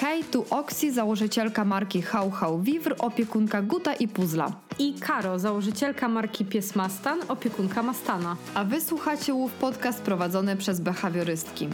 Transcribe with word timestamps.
Hej, 0.00 0.24
tu 0.24 0.46
Oksi, 0.50 0.92
założycielka 0.92 1.64
marki 1.64 2.02
How 2.02 2.30
How 2.30 2.58
Vivr, 2.58 2.94
opiekunka 2.98 3.62
Guta 3.62 3.94
i 3.94 4.08
Puzla. 4.08 4.52
I 4.78 4.94
Karo, 4.94 5.38
założycielka 5.38 6.08
marki 6.08 6.44
Pies 6.44 6.76
Mastan, 6.76 7.20
opiekunka 7.28 7.82
Mastana. 7.82 8.36
A 8.54 8.64
wy 8.64 8.80
słuchacie 8.80 9.34
Łów 9.34 9.52
Podcast 9.52 10.02
prowadzony 10.02 10.56
przez 10.56 10.80
behawiorystki. 10.80 11.68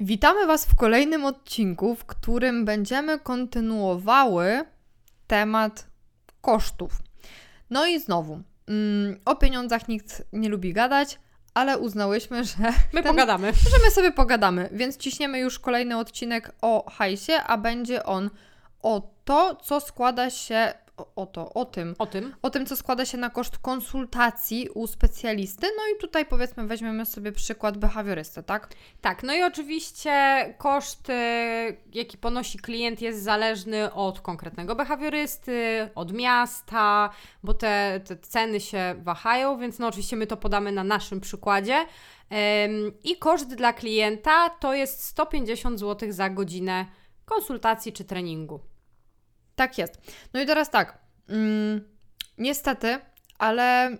Witamy 0.00 0.46
Was 0.46 0.64
w 0.66 0.74
kolejnym 0.74 1.24
odcinku, 1.24 1.94
w 1.94 2.04
którym 2.04 2.64
będziemy 2.64 3.18
kontynuowały 3.18 4.64
temat 5.26 5.86
kosztów. 6.40 6.92
No 7.70 7.86
i 7.86 8.00
znowu, 8.00 8.40
mm, 8.66 9.16
o 9.24 9.36
pieniądzach 9.36 9.88
nikt 9.88 10.22
nie 10.32 10.48
lubi 10.48 10.72
gadać, 10.72 11.18
ale 11.58 11.78
uznałyśmy, 11.78 12.44
że. 12.44 12.54
My 12.92 13.02
ten- 13.02 13.12
pogadamy. 13.12 13.52
że 13.52 13.84
my 13.84 13.90
sobie 13.90 14.12
pogadamy, 14.12 14.68
więc 14.72 14.96
ciśniemy 14.96 15.38
już 15.38 15.58
kolejny 15.58 15.98
odcinek 15.98 16.52
o 16.62 16.90
hajsie, 16.90 17.32
a 17.46 17.58
będzie 17.58 18.04
on 18.04 18.30
o 18.82 19.10
to, 19.24 19.56
co 19.56 19.80
składa 19.80 20.30
się. 20.30 20.74
O, 20.98 21.22
o 21.22 21.26
to, 21.26 21.54
o 21.54 21.64
tym. 21.64 21.94
O 21.98 22.06
tym. 22.06 22.34
O 22.42 22.50
tym, 22.50 22.66
co 22.66 22.76
składa 22.76 23.04
się 23.04 23.18
na 23.18 23.30
koszt 23.30 23.58
konsultacji 23.58 24.68
u 24.74 24.86
specjalisty. 24.86 25.66
No 25.76 25.82
i 25.96 26.00
tutaj 26.00 26.26
powiedzmy, 26.26 26.66
weźmiemy 26.66 27.06
sobie 27.06 27.32
przykład 27.32 27.78
behawiorysty, 27.78 28.42
tak? 28.42 28.68
Tak, 29.00 29.22
no 29.22 29.34
i 29.34 29.42
oczywiście 29.42 30.14
koszt, 30.58 31.10
e, 31.10 31.72
jaki 31.94 32.18
ponosi 32.18 32.58
klient, 32.58 33.00
jest 33.00 33.22
zależny 33.22 33.92
od 33.92 34.20
konkretnego 34.20 34.74
behawiorysty, 34.74 35.88
od 35.94 36.12
miasta, 36.12 37.10
bo 37.42 37.54
te, 37.54 38.00
te 38.04 38.16
ceny 38.16 38.60
się 38.60 38.94
wahają, 38.98 39.58
więc 39.58 39.78
no 39.78 39.86
oczywiście 39.86 40.16
my 40.16 40.26
to 40.26 40.36
podamy 40.36 40.72
na 40.72 40.84
naszym 40.84 41.20
przykładzie. 41.20 41.86
I 43.04 43.16
koszt 43.16 43.54
dla 43.54 43.72
klienta 43.72 44.50
to 44.50 44.74
jest 44.74 45.04
150 45.04 45.80
zł 45.80 46.12
za 46.12 46.30
godzinę 46.30 46.86
konsultacji 47.24 47.92
czy 47.92 48.04
treningu. 48.04 48.60
Tak 49.58 49.78
jest. 49.78 49.98
No 50.34 50.40
i 50.40 50.46
teraz 50.46 50.70
tak. 50.70 50.98
Mm, 51.28 51.88
niestety, 52.38 52.98
ale 53.38 53.96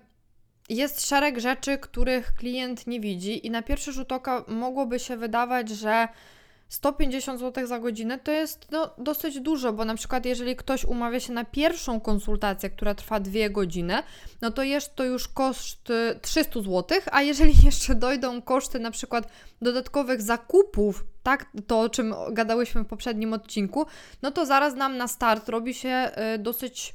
jest 0.69 1.07
szereg 1.09 1.39
rzeczy, 1.39 1.79
których 1.79 2.35
klient 2.35 2.87
nie 2.87 3.01
widzi, 3.01 3.47
i 3.47 3.51
na 3.51 3.63
pierwszy 3.63 3.93
rzut 3.93 4.13
oka 4.13 4.45
mogłoby 4.49 4.99
się 4.99 5.17
wydawać, 5.17 5.69
że 5.69 6.09
150 6.69 7.41
zł 7.41 7.67
za 7.67 7.79
godzinę 7.79 8.19
to 8.19 8.31
jest 8.31 8.67
no, 8.71 8.91
dosyć 8.99 9.41
dużo, 9.41 9.73
bo 9.73 9.85
na 9.85 9.95
przykład 9.95 10.25
jeżeli 10.25 10.57
ktoś 10.57 10.85
umawia 10.85 11.21
się 11.21 11.33
na 11.33 11.45
pierwszą 11.45 12.01
konsultację, 12.01 12.71
która 12.71 12.95
trwa 12.95 13.21
dwie 13.21 13.51
godziny, 13.51 14.03
no 14.41 14.51
to 14.51 14.63
jest 14.63 14.95
to 14.95 15.05
już 15.05 15.29
koszt 15.29 15.91
y, 15.91 16.19
300 16.23 16.61
zł, 16.61 17.01
a 17.13 17.23
jeżeli 17.23 17.55
jeszcze 17.67 17.95
dojdą 17.95 18.43
koszty 18.43 18.79
na 18.79 18.91
przykład 18.91 19.29
dodatkowych 19.63 20.23
zakupów, 20.23 21.05
tak, 21.23 21.47
to 21.67 21.81
o 21.81 21.89
czym 21.89 22.15
gadałyśmy 22.33 22.85
w 22.85 22.87
poprzednim 22.87 23.33
odcinku, 23.33 23.87
no 24.23 24.31
to 24.31 24.47
zaraz 24.47 24.75
nam 24.75 24.97
na 24.97 25.09
start 25.09 25.49
robi 25.49 25.75
się 25.75 26.11
y, 26.35 26.39
dosyć 26.39 26.95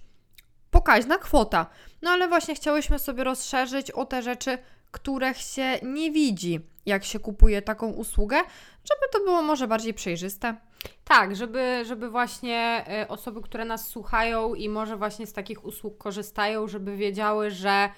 pokaźna 0.72 1.18
kwota. 1.18 1.66
No 2.02 2.12
ale 2.12 2.28
właśnie 2.28 2.56
chciałyśmy 2.56 3.00
sobie 3.00 3.24
rozszerzyć 3.24 3.92
o 3.92 4.06
te 4.06 4.22
rzeczy, 4.22 4.58
których 4.92 5.38
się 5.38 5.80
nie 5.84 6.12
widzi, 6.12 6.60
jak 6.86 7.04
się 7.04 7.20
kupuje 7.20 7.62
taką 7.62 7.92
usługę, 7.92 8.38
żeby 8.84 9.12
to 9.12 9.20
było 9.20 9.42
może 9.42 9.68
bardziej 9.68 9.94
przejrzyste. 9.94 10.56
Tak, 11.04 11.36
żeby, 11.36 11.84
żeby 11.86 12.10
właśnie 12.10 12.86
e, 12.88 13.08
osoby, 13.08 13.42
które 13.42 13.66
nas 13.66 13.88
słuchają 13.88 14.54
i 14.54 14.70
może 14.70 14.98
właśnie 14.98 15.28
z 15.28 15.34
takich 15.34 15.66
usług 15.66 15.98
korzystają, 15.98 16.68
żeby 16.68 16.98
wiedziały, 16.98 17.52
że 17.52 17.90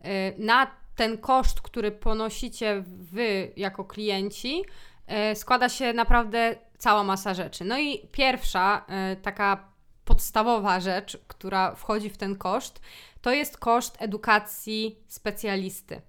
e, 0.00 0.38
na 0.38 0.70
ten 0.96 1.18
koszt, 1.18 1.60
który 1.60 1.90
ponosicie 1.92 2.82
Wy 2.86 3.52
jako 3.56 3.84
klienci, 3.84 4.64
e, 5.06 5.36
składa 5.36 5.68
się 5.68 5.92
naprawdę 5.92 6.56
cała 6.78 7.04
masa 7.04 7.34
rzeczy. 7.34 7.64
No 7.64 7.78
i 7.78 8.08
pierwsza 8.12 8.86
taka 9.22 9.68
podstawowa 10.04 10.80
rzecz, 10.80 11.18
która 11.28 11.74
wchodzi 11.74 12.10
w 12.10 12.16
ten 12.16 12.36
koszt, 12.36 12.80
to 13.22 13.32
jest 13.32 13.58
koszt 13.58 13.96
edukacji 14.00 14.98
specjalisty. 15.08 16.00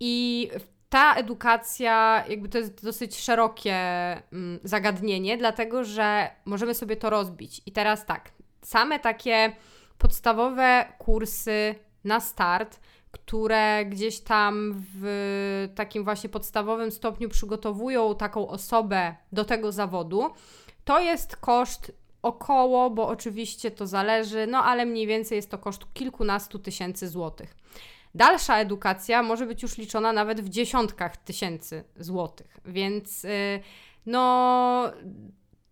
I 0.00 0.50
ta 0.94 1.14
edukacja, 1.14 2.24
jakby 2.28 2.48
to 2.48 2.58
jest 2.58 2.84
dosyć 2.84 3.20
szerokie 3.20 3.74
mm, 4.32 4.58
zagadnienie, 4.64 5.36
dlatego 5.36 5.84
że 5.84 6.30
możemy 6.44 6.74
sobie 6.74 6.96
to 6.96 7.10
rozbić. 7.10 7.62
I 7.66 7.72
teraz 7.72 8.06
tak, 8.06 8.32
same 8.62 8.98
takie 8.98 9.52
podstawowe 9.98 10.92
kursy 10.98 11.74
na 12.04 12.20
start, 12.20 12.80
które 13.10 13.84
gdzieś 13.84 14.20
tam 14.20 14.74
w 14.94 15.68
takim 15.74 16.04
właśnie 16.04 16.30
podstawowym 16.30 16.90
stopniu 16.90 17.28
przygotowują 17.28 18.14
taką 18.14 18.48
osobę 18.48 19.14
do 19.32 19.44
tego 19.44 19.72
zawodu, 19.72 20.30
to 20.84 21.00
jest 21.00 21.36
koszt 21.36 21.92
około, 22.22 22.90
bo 22.90 23.08
oczywiście 23.08 23.70
to 23.70 23.86
zależy, 23.86 24.46
no 24.46 24.64
ale 24.64 24.86
mniej 24.86 25.06
więcej 25.06 25.36
jest 25.36 25.50
to 25.50 25.58
koszt 25.58 25.82
kilkunastu 25.94 26.58
tysięcy 26.58 27.08
złotych. 27.08 27.54
Dalsza 28.14 28.58
edukacja 28.58 29.22
może 29.22 29.46
być 29.46 29.62
już 29.62 29.78
liczona 29.78 30.12
nawet 30.12 30.40
w 30.40 30.48
dziesiątkach 30.48 31.16
tysięcy 31.16 31.84
złotych, 31.96 32.58
więc 32.64 33.24
y, 33.24 33.60
no 34.06 34.92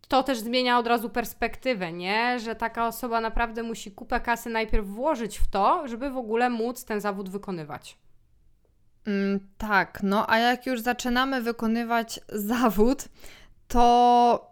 to 0.09 0.23
też 0.23 0.39
zmienia 0.39 0.79
od 0.79 0.87
razu 0.87 1.11
perspektywę, 1.11 1.93
nie? 1.93 2.39
Że 2.41 2.55
taka 2.55 2.87
osoba 2.87 3.21
naprawdę 3.21 3.63
musi 3.63 3.93
kupę 3.93 4.21
kasy 4.21 4.51
najpierw 4.51 4.87
włożyć 4.87 5.39
w 5.39 5.47
to, 5.47 5.89
żeby 5.89 6.11
w 6.11 6.17
ogóle 6.17 6.51
móc 6.51 6.85
ten 6.85 7.01
zawód 7.01 7.29
wykonywać. 7.29 7.99
Mm, 9.07 9.49
tak, 9.59 10.01
no 10.03 10.31
a 10.31 10.39
jak 10.39 10.67
już 10.67 10.81
zaczynamy 10.81 11.43
wykonywać 11.43 12.21
zawód, 12.29 13.05
to 13.69 14.52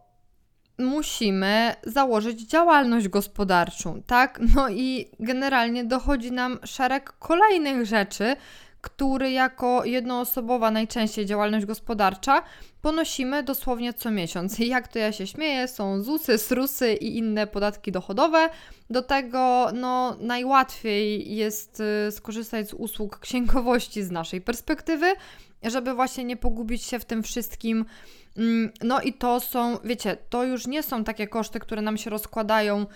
musimy 0.80 1.74
założyć 1.86 2.40
działalność 2.40 3.08
gospodarczą, 3.08 4.02
tak? 4.06 4.40
No 4.54 4.70
i 4.70 5.10
generalnie 5.20 5.84
dochodzi 5.84 6.32
nam 6.32 6.58
szereg 6.64 7.12
kolejnych 7.12 7.86
rzeczy, 7.86 8.36
które 8.80 9.32
jako 9.32 9.84
jednoosobowa 9.84 10.70
najczęściej 10.70 11.26
działalność 11.26 11.66
gospodarcza 11.66 12.42
ponosimy 12.82 13.42
dosłownie 13.42 13.94
co 13.94 14.10
miesiąc. 14.10 14.58
Jak 14.58 14.88
to 14.88 14.98
ja 14.98 15.12
się 15.12 15.26
śmieję, 15.26 15.68
są 15.68 16.02
ZUSy, 16.02 16.38
SRUSy 16.38 16.94
i 16.94 17.18
inne 17.18 17.46
podatki 17.46 17.92
dochodowe. 17.92 18.48
Do 18.90 19.02
tego 19.02 19.70
no, 19.74 20.16
najłatwiej 20.20 21.34
jest 21.36 21.82
y, 22.08 22.12
skorzystać 22.12 22.68
z 22.68 22.74
usług 22.74 23.18
księgowości 23.18 24.02
z 24.02 24.10
naszej 24.10 24.40
perspektywy, 24.40 25.06
żeby 25.62 25.94
właśnie 25.94 26.24
nie 26.24 26.36
pogubić 26.36 26.82
się 26.82 26.98
w 26.98 27.04
tym 27.04 27.22
wszystkim. 27.22 27.84
Mm, 28.36 28.72
No 28.82 29.00
i 29.00 29.12
to 29.12 29.40
są, 29.40 29.78
wiecie, 29.84 30.16
to 30.28 30.44
już 30.44 30.66
nie 30.66 30.82
są 30.82 31.04
takie 31.04 31.28
koszty, 31.28 31.60
które 31.60 31.82
nam 31.82 31.98
się 31.98 32.10
rozkładają 32.10 32.86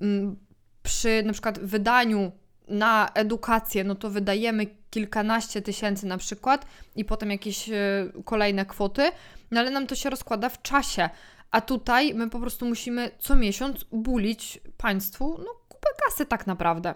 mm, 0.00 0.36
przy 0.82 1.22
na 1.22 1.32
przykład 1.32 1.58
wydaniu 1.58 2.32
na 2.68 3.10
edukację, 3.14 3.84
no 3.84 3.94
to 3.94 4.10
wydajemy 4.10 4.66
kilkanaście 4.90 5.62
tysięcy 5.62 6.06
na 6.06 6.18
przykład 6.18 6.66
i 6.96 7.04
potem 7.04 7.30
jakieś 7.30 7.68
e, 7.68 7.74
kolejne 8.24 8.66
kwoty, 8.66 9.02
no 9.50 9.60
ale 9.60 9.70
nam 9.70 9.86
to 9.86 9.94
się 9.94 10.10
rozkłada 10.10 10.48
w 10.48 10.62
czasie. 10.62 11.10
A 11.50 11.60
tutaj 11.60 12.14
my 12.14 12.30
po 12.30 12.40
prostu 12.40 12.66
musimy 12.66 13.10
co 13.18 13.36
miesiąc 13.36 13.84
bulić 13.92 14.60
państwu 14.76 15.36
no 15.38 15.54
kupę 15.68 15.88
kasy 16.04 16.26
tak 16.26 16.46
naprawdę. 16.46 16.94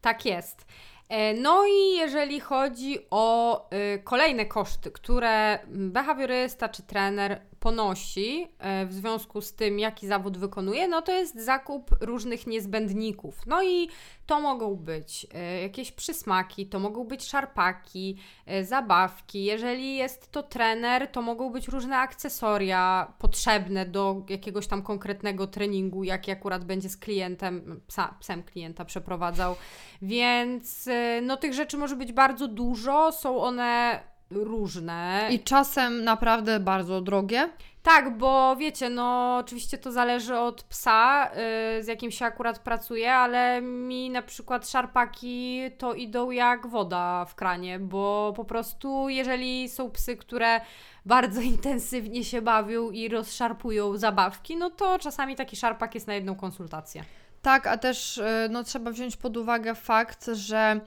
Tak 0.00 0.24
jest. 0.24 0.66
E, 1.10 1.34
No 1.34 1.66
i 1.66 1.96
jeżeli 1.96 2.40
chodzi 2.40 2.98
o 3.10 3.56
y, 3.94 4.02
kolejne 4.04 4.46
koszty, 4.46 4.90
które 4.90 5.58
behawiorysta 5.68 6.68
czy 6.68 6.82
trener 6.82 7.40
ponosi 7.60 8.48
e, 8.58 8.86
w 8.86 8.92
związku 8.92 9.40
z 9.40 9.52
tym, 9.52 9.78
jaki 9.78 10.06
zawód 10.06 10.38
wykonuje, 10.38 10.88
no 10.88 11.02
to 11.02 11.12
jest 11.12 11.44
zakup 11.44 11.96
różnych 12.00 12.46
niezbędników. 12.46 13.46
No 13.46 13.62
i 13.62 13.88
to 14.26 14.40
mogą 14.40 14.76
być 14.76 15.26
e, 15.34 15.62
jakieś 15.62 15.92
przysmaki, 15.92 16.66
to 16.66 16.78
mogą 16.78 17.04
być 17.04 17.24
szarpaki, 17.24 18.16
zabawki. 18.62 19.44
Jeżeli 19.44 19.96
jest 19.96 20.32
to 20.32 20.42
trener, 20.42 21.08
to 21.08 21.22
mogą 21.22 21.50
być 21.50 21.68
różne 21.68 21.98
akcesoria 21.98 23.12
potrzebne 23.18 23.86
do 23.86 24.22
jakiegoś 24.28 24.66
tam 24.66 24.82
konkretnego 24.82 25.46
treningu, 25.46 26.04
jaki 26.04 26.30
akurat 26.30 26.64
będzie 26.64 26.88
z 26.88 26.96
klientem, 26.96 27.80
psa, 27.86 28.14
psem 28.20 28.42
klienta 28.42 28.84
przeprowadzał. 28.84 29.56
Więc 30.02 30.88
no 31.22 31.36
tych 31.36 31.54
rzeczy 31.54 31.76
może 31.76 31.96
być 31.96 32.12
bardzo 32.12 32.48
dużo, 32.48 33.12
są 33.12 33.40
one 33.40 34.00
różne. 34.30 35.28
I 35.30 35.40
czasem 35.40 36.04
naprawdę 36.04 36.60
bardzo 36.60 37.00
drogie. 37.00 37.48
Tak, 37.82 38.18
bo 38.18 38.56
wiecie, 38.56 38.90
no 38.90 39.36
oczywiście 39.36 39.78
to 39.78 39.92
zależy 39.92 40.38
od 40.38 40.62
psa, 40.62 41.30
y, 41.78 41.82
z 41.82 41.86
jakim 41.86 42.10
się 42.10 42.24
akurat 42.24 42.58
pracuje, 42.58 43.14
ale 43.14 43.62
mi 43.62 44.10
na 44.10 44.22
przykład 44.22 44.68
szarpaki 44.68 45.60
to 45.78 45.94
idą 45.94 46.30
jak 46.30 46.66
woda 46.66 47.24
w 47.24 47.34
kranie, 47.34 47.78
bo 47.78 48.32
po 48.36 48.44
prostu 48.44 49.08
jeżeli 49.08 49.68
są 49.68 49.90
psy, 49.90 50.16
które 50.16 50.60
bardzo 51.06 51.40
intensywnie 51.40 52.24
się 52.24 52.42
bawią 52.42 52.90
i 52.90 53.08
rozszarpują 53.08 53.96
zabawki, 53.96 54.56
no 54.56 54.70
to 54.70 54.98
czasami 54.98 55.36
taki 55.36 55.56
szarpak 55.56 55.94
jest 55.94 56.06
na 56.06 56.14
jedną 56.14 56.34
konsultację. 56.34 57.04
Tak, 57.42 57.66
a 57.66 57.78
też 57.78 58.18
y, 58.18 58.22
no, 58.50 58.64
trzeba 58.64 58.90
wziąć 58.90 59.16
pod 59.16 59.36
uwagę 59.36 59.74
fakt, 59.74 60.26
że 60.32 60.80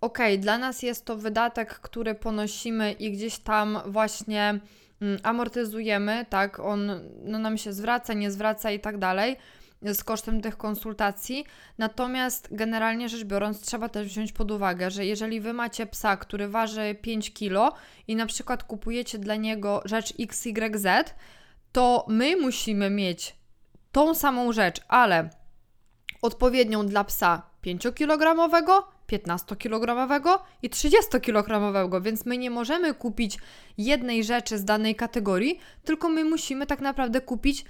okej, 0.00 0.38
dla 0.38 0.58
nas 0.58 0.82
jest 0.82 1.04
to 1.04 1.16
wydatek, 1.16 1.74
który 1.74 2.14
ponosimy 2.14 2.92
i 2.92 3.12
gdzieś 3.12 3.38
tam 3.38 3.78
właśnie 3.86 4.60
mm, 5.00 5.18
amortyzujemy, 5.22 6.26
tak, 6.28 6.60
on 6.60 6.90
no, 7.24 7.38
nam 7.38 7.58
się 7.58 7.72
zwraca, 7.72 8.14
nie 8.14 8.30
zwraca 8.30 8.70
i 8.70 8.80
tak 8.80 8.98
dalej 8.98 9.36
z 9.82 10.04
kosztem 10.04 10.40
tych 10.40 10.56
konsultacji. 10.56 11.44
Natomiast 11.78 12.48
generalnie 12.50 13.08
rzecz 13.08 13.24
biorąc, 13.24 13.60
trzeba 13.60 13.88
też 13.88 14.06
wziąć 14.06 14.32
pod 14.32 14.50
uwagę, 14.50 14.90
że 14.90 15.06
jeżeli 15.06 15.40
wy 15.40 15.52
macie 15.52 15.86
psa, 15.86 16.16
który 16.16 16.48
waży 16.48 16.94
5 17.02 17.32
kg 17.32 17.78
i 18.08 18.16
na 18.16 18.26
przykład 18.26 18.64
kupujecie 18.64 19.18
dla 19.18 19.36
niego 19.36 19.82
rzecz 19.84 20.14
XYZ, 20.20 20.86
to 21.72 22.06
my 22.08 22.36
musimy 22.36 22.90
mieć 22.90 23.36
tą 23.92 24.14
samą 24.14 24.52
rzecz, 24.52 24.80
ale 24.88 25.30
odpowiednią 26.22 26.86
dla 26.86 27.04
psa 27.04 27.42
5-kilogramowego, 27.64 28.82
15-kilogramowego 29.12 30.38
i 30.62 30.70
30-kilogramowego, 30.70 32.02
więc 32.02 32.26
my 32.26 32.38
nie 32.38 32.50
możemy 32.50 32.94
kupić 32.94 33.38
jednej 33.78 34.24
rzeczy 34.24 34.58
z 34.58 34.64
danej 34.64 34.94
kategorii, 34.94 35.58
tylko 35.84 36.08
my 36.08 36.24
musimy 36.24 36.66
tak 36.66 36.80
naprawdę 36.80 37.20
kupić 37.20 37.64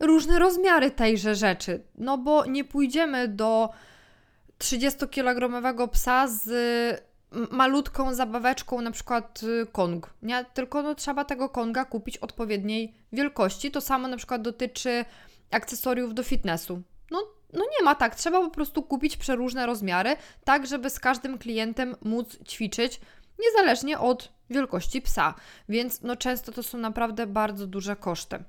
różne 0.00 0.38
rozmiary 0.38 0.90
tejże 0.90 1.34
rzeczy. 1.34 1.82
No 1.98 2.18
bo 2.18 2.44
nie 2.46 2.64
pójdziemy 2.64 3.28
do 3.28 3.70
30-kilogramowego 4.58 5.88
psa 5.88 6.28
z 6.28 6.50
malutką 7.50 8.14
zabaweczką, 8.14 8.80
na 8.80 8.90
przykład 8.90 9.42
y, 9.42 9.66
Kong, 9.72 10.14
nie? 10.22 10.44
Tylko 10.54 10.82
no, 10.82 10.94
trzeba 10.94 11.24
tego 11.24 11.48
Konga 11.48 11.84
kupić 11.84 12.18
odpowiedniej 12.18 12.94
wielkości. 13.12 13.70
To 13.70 13.80
samo 13.80 14.08
na 14.08 14.16
przykład 14.16 14.42
dotyczy 14.42 15.04
akcesoriów 15.50 16.14
do 16.14 16.22
fitnessu. 16.22 16.82
No, 17.52 17.64
nie 17.78 17.84
ma 17.84 17.94
tak, 17.94 18.14
trzeba 18.14 18.40
po 18.40 18.50
prostu 18.50 18.82
kupić 18.82 19.16
przeróżne 19.16 19.66
rozmiary, 19.66 20.16
tak 20.44 20.66
żeby 20.66 20.90
z 20.90 21.00
każdym 21.00 21.38
klientem 21.38 21.96
móc 22.02 22.38
ćwiczyć, 22.48 23.00
niezależnie 23.38 23.98
od 23.98 24.32
wielkości 24.50 25.02
psa. 25.02 25.34
Więc 25.68 26.02
no 26.02 26.16
często 26.16 26.52
to 26.52 26.62
są 26.62 26.78
naprawdę 26.78 27.26
bardzo 27.26 27.66
duże 27.66 27.96
koszty. 27.96 28.44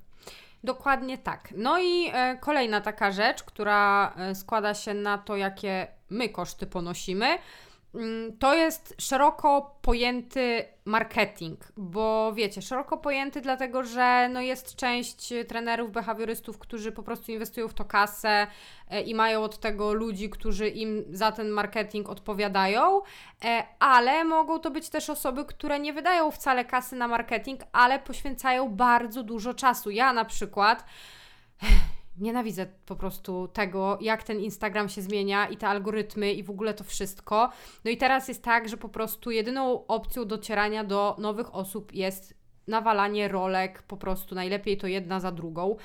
Dokładnie 0.64 1.18
tak. 1.18 1.48
No 1.56 1.78
i 1.78 2.10
e, 2.12 2.36
kolejna 2.40 2.80
taka 2.80 3.12
rzecz, 3.12 3.42
która 3.42 4.14
e, 4.16 4.34
składa 4.34 4.74
się 4.74 4.94
na 4.94 5.18
to, 5.18 5.36
jakie 5.36 5.86
my 6.10 6.28
koszty 6.28 6.66
ponosimy, 6.66 7.26
to 8.38 8.54
jest 8.54 8.94
szeroko 8.98 9.76
pojęty 9.82 10.64
marketing, 10.84 11.60
bo 11.76 12.32
wiecie, 12.32 12.62
szeroko 12.62 12.96
pojęty 12.96 13.40
dlatego, 13.40 13.84
że 13.84 14.28
no 14.32 14.40
jest 14.40 14.76
część 14.76 15.32
trenerów, 15.48 15.92
behawiorystów, 15.92 16.58
którzy 16.58 16.92
po 16.92 17.02
prostu 17.02 17.32
inwestują 17.32 17.68
w 17.68 17.74
to 17.74 17.84
kasę 17.84 18.46
e, 18.90 19.02
i 19.02 19.14
mają 19.14 19.42
od 19.42 19.58
tego 19.58 19.92
ludzi, 19.92 20.30
którzy 20.30 20.68
im 20.68 21.04
za 21.10 21.32
ten 21.32 21.48
marketing 21.48 22.08
odpowiadają, 22.08 23.00
e, 23.44 23.64
ale 23.78 24.24
mogą 24.24 24.58
to 24.58 24.70
być 24.70 24.88
też 24.88 25.10
osoby, 25.10 25.44
które 25.44 25.80
nie 25.80 25.92
wydają 25.92 26.30
wcale 26.30 26.64
kasy 26.64 26.96
na 26.96 27.08
marketing, 27.08 27.60
ale 27.72 27.98
poświęcają 27.98 28.68
bardzo 28.68 29.22
dużo 29.22 29.54
czasu. 29.54 29.90
Ja 29.90 30.12
na 30.12 30.24
przykład 30.24 30.84
nienawidzę 32.20 32.66
po 32.86 32.96
prostu 32.96 33.48
tego, 33.48 33.98
jak 34.00 34.22
ten 34.22 34.40
Instagram 34.40 34.88
się 34.88 35.02
zmienia 35.02 35.48
i 35.48 35.56
te 35.56 35.68
algorytmy 35.68 36.32
i 36.32 36.42
w 36.42 36.50
ogóle 36.50 36.74
to 36.74 36.84
wszystko. 36.84 37.50
No 37.84 37.90
i 37.90 37.96
teraz 37.96 38.28
jest 38.28 38.42
tak, 38.42 38.68
że 38.68 38.76
po 38.76 38.88
prostu 38.88 39.30
jedyną 39.30 39.86
opcją 39.86 40.24
docierania 40.24 40.84
do 40.84 41.16
nowych 41.18 41.54
osób 41.54 41.94
jest 41.94 42.37
nawalanie 42.68 43.28
rolek, 43.28 43.82
po 43.82 43.96
prostu 43.96 44.34
najlepiej 44.34 44.76
to 44.76 44.86
jedna 44.86 45.20
za 45.20 45.32
drugą. 45.32 45.76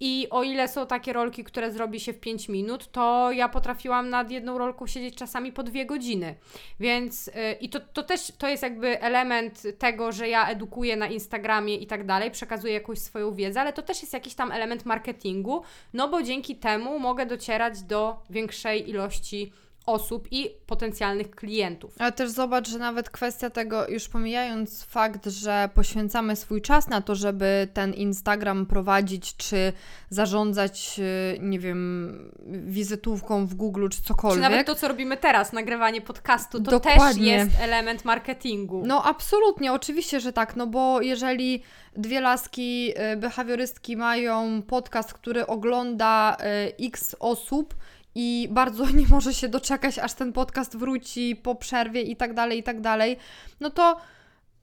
I 0.00 0.26
o 0.30 0.42
ile 0.42 0.68
są 0.68 0.86
takie 0.86 1.12
rolki, 1.12 1.44
które 1.44 1.72
zrobi 1.72 2.00
się 2.00 2.12
w 2.12 2.20
5 2.20 2.48
minut, 2.48 2.92
to 2.92 3.32
ja 3.32 3.48
potrafiłam 3.48 4.10
nad 4.10 4.30
jedną 4.30 4.58
rolką 4.58 4.86
siedzieć 4.86 5.14
czasami 5.14 5.52
po 5.52 5.62
dwie 5.62 5.86
godziny. 5.86 6.34
Więc 6.80 7.26
yy, 7.26 7.32
i 7.60 7.68
to, 7.68 7.80
to 7.80 8.02
też 8.02 8.32
to 8.38 8.48
jest 8.48 8.62
jakby 8.62 9.00
element 9.00 9.62
tego, 9.78 10.12
że 10.12 10.28
ja 10.28 10.48
edukuję 10.48 10.96
na 10.96 11.06
Instagramie 11.06 11.76
i 11.76 11.86
tak 11.86 12.06
dalej, 12.06 12.30
przekazuję 12.30 12.72
jakąś 12.74 12.98
swoją 12.98 13.34
wiedzę, 13.34 13.60
ale 13.60 13.72
to 13.72 13.82
też 13.82 14.00
jest 14.00 14.12
jakiś 14.12 14.34
tam 14.34 14.52
element 14.52 14.86
marketingu, 14.86 15.62
no 15.92 16.08
bo 16.08 16.22
dzięki 16.22 16.56
temu 16.56 16.98
mogę 16.98 17.26
docierać 17.26 17.82
do 17.82 18.22
większej 18.30 18.90
ilości 18.90 19.52
osób 19.86 20.28
i 20.30 20.50
potencjalnych 20.66 21.30
klientów. 21.30 21.94
Ale 21.98 22.12
też 22.12 22.30
zobacz, 22.30 22.68
że 22.68 22.78
nawet 22.78 23.10
kwestia 23.10 23.50
tego, 23.50 23.88
już 23.88 24.08
pomijając 24.08 24.84
fakt, 24.84 25.26
że 25.26 25.68
poświęcamy 25.74 26.36
swój 26.36 26.62
czas 26.62 26.88
na 26.88 27.00
to, 27.00 27.14
żeby 27.14 27.68
ten 27.74 27.94
Instagram 27.94 28.66
prowadzić, 28.66 29.36
czy 29.36 29.72
zarządzać, 30.10 31.00
y, 31.34 31.38
nie 31.40 31.58
wiem, 31.58 32.32
wizytówką 32.66 33.46
w 33.46 33.54
Google, 33.54 33.88
czy 33.88 34.02
cokolwiek. 34.02 34.44
Czy 34.44 34.50
nawet 34.50 34.66
to, 34.66 34.74
co 34.74 34.88
robimy 34.88 35.16
teraz, 35.16 35.52
nagrywanie 35.52 36.00
podcastu, 36.00 36.62
to 36.62 36.70
Dokładnie. 36.70 37.38
też 37.38 37.48
jest 37.48 37.60
element 37.60 38.04
marketingu. 38.04 38.82
No 38.86 39.04
absolutnie, 39.04 39.72
oczywiście, 39.72 40.20
że 40.20 40.32
tak, 40.32 40.56
no 40.56 40.66
bo 40.66 41.00
jeżeli 41.00 41.62
dwie 41.96 42.20
laski 42.20 42.92
y, 43.12 43.16
behawiorystki 43.16 43.96
mają 43.96 44.62
podcast, 44.62 45.14
który 45.14 45.46
ogląda 45.46 46.36
y, 46.80 46.86
x 46.86 47.16
osób, 47.20 47.74
i 48.14 48.48
bardzo 48.50 48.90
nie 49.00 49.06
może 49.06 49.34
się 49.34 49.48
doczekać, 49.48 49.98
aż 49.98 50.14
ten 50.14 50.32
podcast 50.32 50.76
wróci 50.76 51.36
po 51.36 51.54
przerwie 51.54 52.02
i 52.02 52.16
tak 52.16 52.34
dalej, 52.34 52.58
i 52.58 52.62
tak 52.62 52.80
dalej, 52.80 53.16
no 53.60 53.70
to 53.70 54.00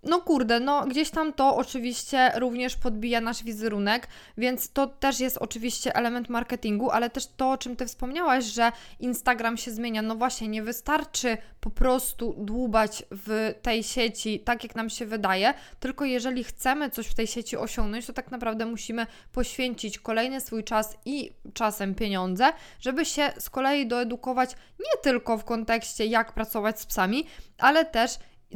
no 0.04 0.22
kurde, 0.22 0.60
no 0.60 0.86
gdzieś 0.86 1.10
tam 1.10 1.34
to 1.34 1.56
oczywiście 1.56 2.32
również 2.36 2.76
podbija 2.76 3.22
nasz 3.22 3.44
wizerunek, 3.44 4.08
więc 4.38 4.72
to 4.72 4.88
też 4.88 5.20
jest 5.20 5.38
oczywiście 5.38 5.96
element 5.96 6.30
marketingu, 6.30 6.92
ale 6.92 7.10
też 7.10 7.28
to, 7.28 7.52
o 7.52 7.58
czym 7.58 7.76
Ty 7.76 7.86
wspomniałaś, 7.86 8.46
że 8.46 8.72
Instagram 9.00 9.58
się 9.58 9.72
zmienia. 9.72 10.02
No 10.02 10.16
właśnie, 10.16 10.48
nie 10.48 10.64
wystarczy 10.64 11.38
po 11.60 11.70
prostu 11.70 12.36
dłubać 12.38 13.04
w 13.12 13.54
tej 13.62 13.84
sieci 13.84 14.40
tak, 14.40 14.64
jak 14.64 14.76
nam 14.76 14.90
się 14.90 15.06
wydaje, 15.06 15.54
tylko 15.80 16.06
jeżeli 16.06 16.44
chcemy 16.44 16.90
coś 16.90 17.08
w 17.08 17.14
tej 17.14 17.28
sieci 17.28 17.58
osiągnąć, 17.58 18.06
to 18.06 18.14
tak 18.14 18.32
naprawdę 18.32 18.66
musimy 18.66 19.08
poświęcić 19.32 20.00
kolejny 20.00 20.42
swój 20.42 20.64
czas 20.64 20.98
i 21.06 21.32
czasem 21.54 21.96
pieniądze, 21.96 22.54
żeby 22.80 23.06
się 23.06 23.34
z 23.40 23.50
kolei 23.50 23.88
doedukować 23.88 24.52
nie 24.80 25.02
tylko 25.04 25.38
w 25.38 25.44
kontekście, 25.44 26.06
jak 26.06 26.34
pracować 26.34 26.80
z 26.80 26.86
psami, 26.86 27.26
ale 27.58 27.86
też 27.86 28.12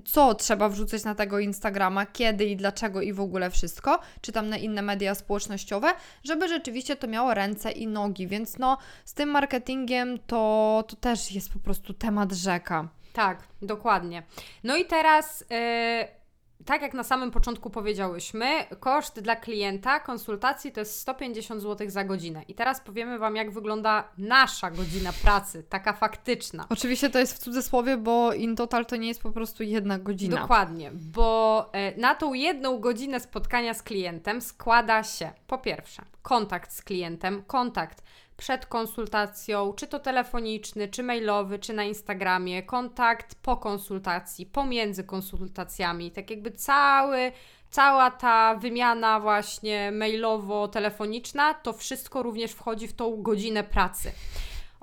co 0.06 0.36
trzeba 0.36 0.70
wrzucać 0.70 1.04
na 1.04 1.16
tego 1.16 1.40
Instagrama, 1.40 2.06
kiedy 2.06 2.46
i 2.46 2.56
dlaczego 2.56 3.02
i 3.02 3.14
w 3.14 3.20
ogóle 3.20 3.50
wszystko, 3.50 4.00
czy 4.22 4.32
tam 4.32 4.50
na 4.50 4.58
inne 4.58 4.82
media 4.82 5.16
społecznościowe, 5.16 5.88
żeby 6.24 6.48
rzeczywiście 6.48 6.96
to 6.96 7.08
miało 7.08 7.34
ręce 7.34 7.72
i 7.72 7.88
nogi. 7.88 8.28
Więc 8.28 8.58
no, 8.58 8.78
z 9.06 9.14
tym 9.14 9.30
marketingiem 9.30 10.20
to, 10.28 10.84
to 10.88 10.96
też 10.96 11.32
jest 11.32 11.54
po 11.54 11.60
prostu 11.60 11.94
temat 11.94 12.32
rzeka. 12.32 12.88
Tak, 13.14 13.44
dokładnie. 13.62 14.24
No 14.64 14.78
i 14.78 14.86
teraz. 14.86 15.46
Yy 15.50 16.23
tak 16.66 16.82
jak 16.82 16.94
na 16.94 17.04
samym 17.04 17.32
początku 17.32 17.70
powiedziałyśmy, 17.70 18.66
koszt 18.80 19.20
dla 19.20 19.36
klienta 19.36 20.00
konsultacji 20.00 20.72
to 20.72 20.80
jest 20.80 21.00
150 21.00 21.62
zł 21.62 21.90
za 21.90 22.04
godzinę. 22.04 22.44
I 22.48 22.54
teraz 22.54 22.82
powiemy 22.82 23.20
Wam, 23.20 23.36
jak 23.36 23.52
wygląda 23.52 24.08
nasza 24.18 24.72
godzina 24.72 25.14
pracy, 25.24 25.64
taka 25.70 25.94
faktyczna. 25.94 26.66
Oczywiście 26.70 27.10
to 27.10 27.20
jest 27.20 27.34
w 27.34 27.40
cudzysłowie, 27.40 27.98
bo 27.98 28.34
in 28.34 28.56
total 28.56 28.86
to 28.86 28.96
nie 28.96 29.08
jest 29.08 29.22
po 29.22 29.32
prostu 29.32 29.64
jedna 29.64 30.00
godzina. 30.00 30.42
Dokładnie, 30.42 30.92
bo 30.94 31.70
e, 31.74 31.98
na 31.98 32.16
tą 32.16 32.34
jedną 32.34 32.80
godzinę 32.80 33.20
spotkania 33.20 33.74
z 33.74 33.84
klientem 33.84 34.42
składa 34.42 35.04
się 35.04 35.32
po 35.48 35.58
pierwsze 35.58 36.02
kontakt 36.24 36.74
z 36.74 36.82
klientem, 36.82 37.44
kontakt 37.48 38.04
przed 38.38 38.66
konsultacją, 38.66 39.74
czy 39.74 39.88
to 39.88 40.00
telefoniczny, 40.00 40.88
czy 40.88 41.04
mailowy, 41.04 41.60
czy 41.60 41.74
na 41.74 41.84
Instagramie, 41.84 42.64
kontakt 42.64 43.36
po 43.36 43.58
konsultacji, 43.58 44.46
pomiędzy 44.46 45.04
konsultacjami, 45.04 46.12
tak 46.12 46.30
jakby 46.30 46.52
cały, 46.52 47.32
cała 47.70 48.12
ta 48.12 48.56
wymiana 48.56 49.20
właśnie 49.20 49.92
mailowo-telefoniczna, 49.92 51.54
to 51.54 51.74
wszystko 51.74 52.24
również 52.24 52.52
wchodzi 52.52 52.88
w 52.88 52.94
tą 52.94 53.22
godzinę 53.22 53.64
pracy. 53.64 54.12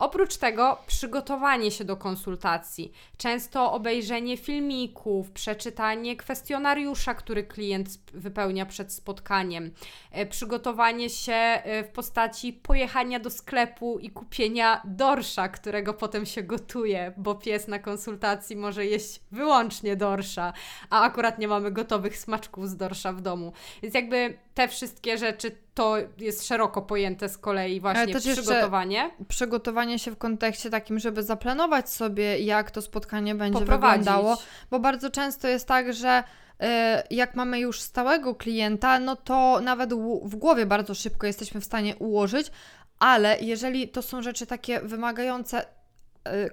Oprócz 0.00 0.37
tego 0.37 0.78
przygotowanie 0.87 1.71
się 1.71 1.85
do 1.85 1.97
konsultacji, 1.97 2.92
często 3.16 3.73
obejrzenie 3.73 4.37
filmików, 4.37 5.30
przeczytanie 5.30 6.16
kwestionariusza, 6.16 7.14
który 7.14 7.45
klient 7.45 7.88
wypełnia 8.12 8.66
przed 8.66 8.92
spotkaniem, 8.92 9.71
e, 10.12 10.26
przygotowanie 10.26 11.11
się 11.11 11.33
e, 11.33 11.85
w 11.85 11.88
postaci 11.88 12.52
pojechania 12.52 13.21
do 13.21 13.30
sklepu 13.30 13.99
i 13.99 14.11
kupienia 14.11 14.83
dorsza, 14.85 15.49
którego 15.49 15.95
potem 15.95 16.26
się 16.26 16.42
gotuje, 16.42 17.12
bo 17.16 17.35
pies 17.35 17.69
na 17.69 17.78
konsultacji 17.78 18.57
może 18.57 18.87
jeść 18.87 19.21
wyłącznie 19.30 19.97
dorsza, 19.97 20.52
a 20.90 21.02
akurat 21.02 21.38
nie 21.38 21.49
mamy 21.49 21.71
gotowych 21.71 22.19
smaczków 22.19 22.69
z 22.69 22.76
dorsza 22.76 23.12
w 23.12 23.21
domu. 23.21 23.52
Więc 23.83 23.95
jakby 23.95 24.38
te 24.61 24.69
wszystkie 24.69 25.19
rzeczy 25.19 25.57
to 25.75 25.97
jest 26.19 26.47
szeroko 26.47 26.83
pojęte 26.83 27.29
z 27.29 27.38
kolei 27.38 27.81
właśnie 27.81 28.14
przygotowanie. 28.19 29.11
Przygotowanie 29.29 29.99
się 29.99 30.11
w 30.11 30.19
kontekście 30.19 30.71
takim, 30.71 30.99
żeby 30.99 31.23
zaplanować 31.23 31.90
sobie, 31.90 32.38
jak 32.38 32.71
to 32.71 32.83
spotkanie 32.83 33.35
będzie 33.35 33.64
wyglądało, 33.64 34.38
bo 34.71 34.79
bardzo 34.79 35.11
często 35.11 35.49
jest 35.49 35.69
tak, 35.69 35.93
że 35.93 36.25
y, 36.62 36.67
jak 37.11 37.35
mamy 37.35 37.61
już 37.61 37.81
stałego 37.81 38.35
klienta, 38.35 38.99
no 38.99 39.17
to 39.17 39.61
nawet 39.61 39.95
w 40.25 40.37
głowie 40.37 40.67
bardzo 40.67 40.95
szybko 40.95 41.26
jesteśmy 41.26 41.61
w 41.61 41.64
stanie 41.64 41.97
ułożyć, 41.97 42.50
ale 42.99 43.38
jeżeli 43.40 43.88
to 43.88 44.02
są 44.02 44.23
rzeczy 44.23 44.47
takie 44.47 44.81
wymagające 44.81 45.64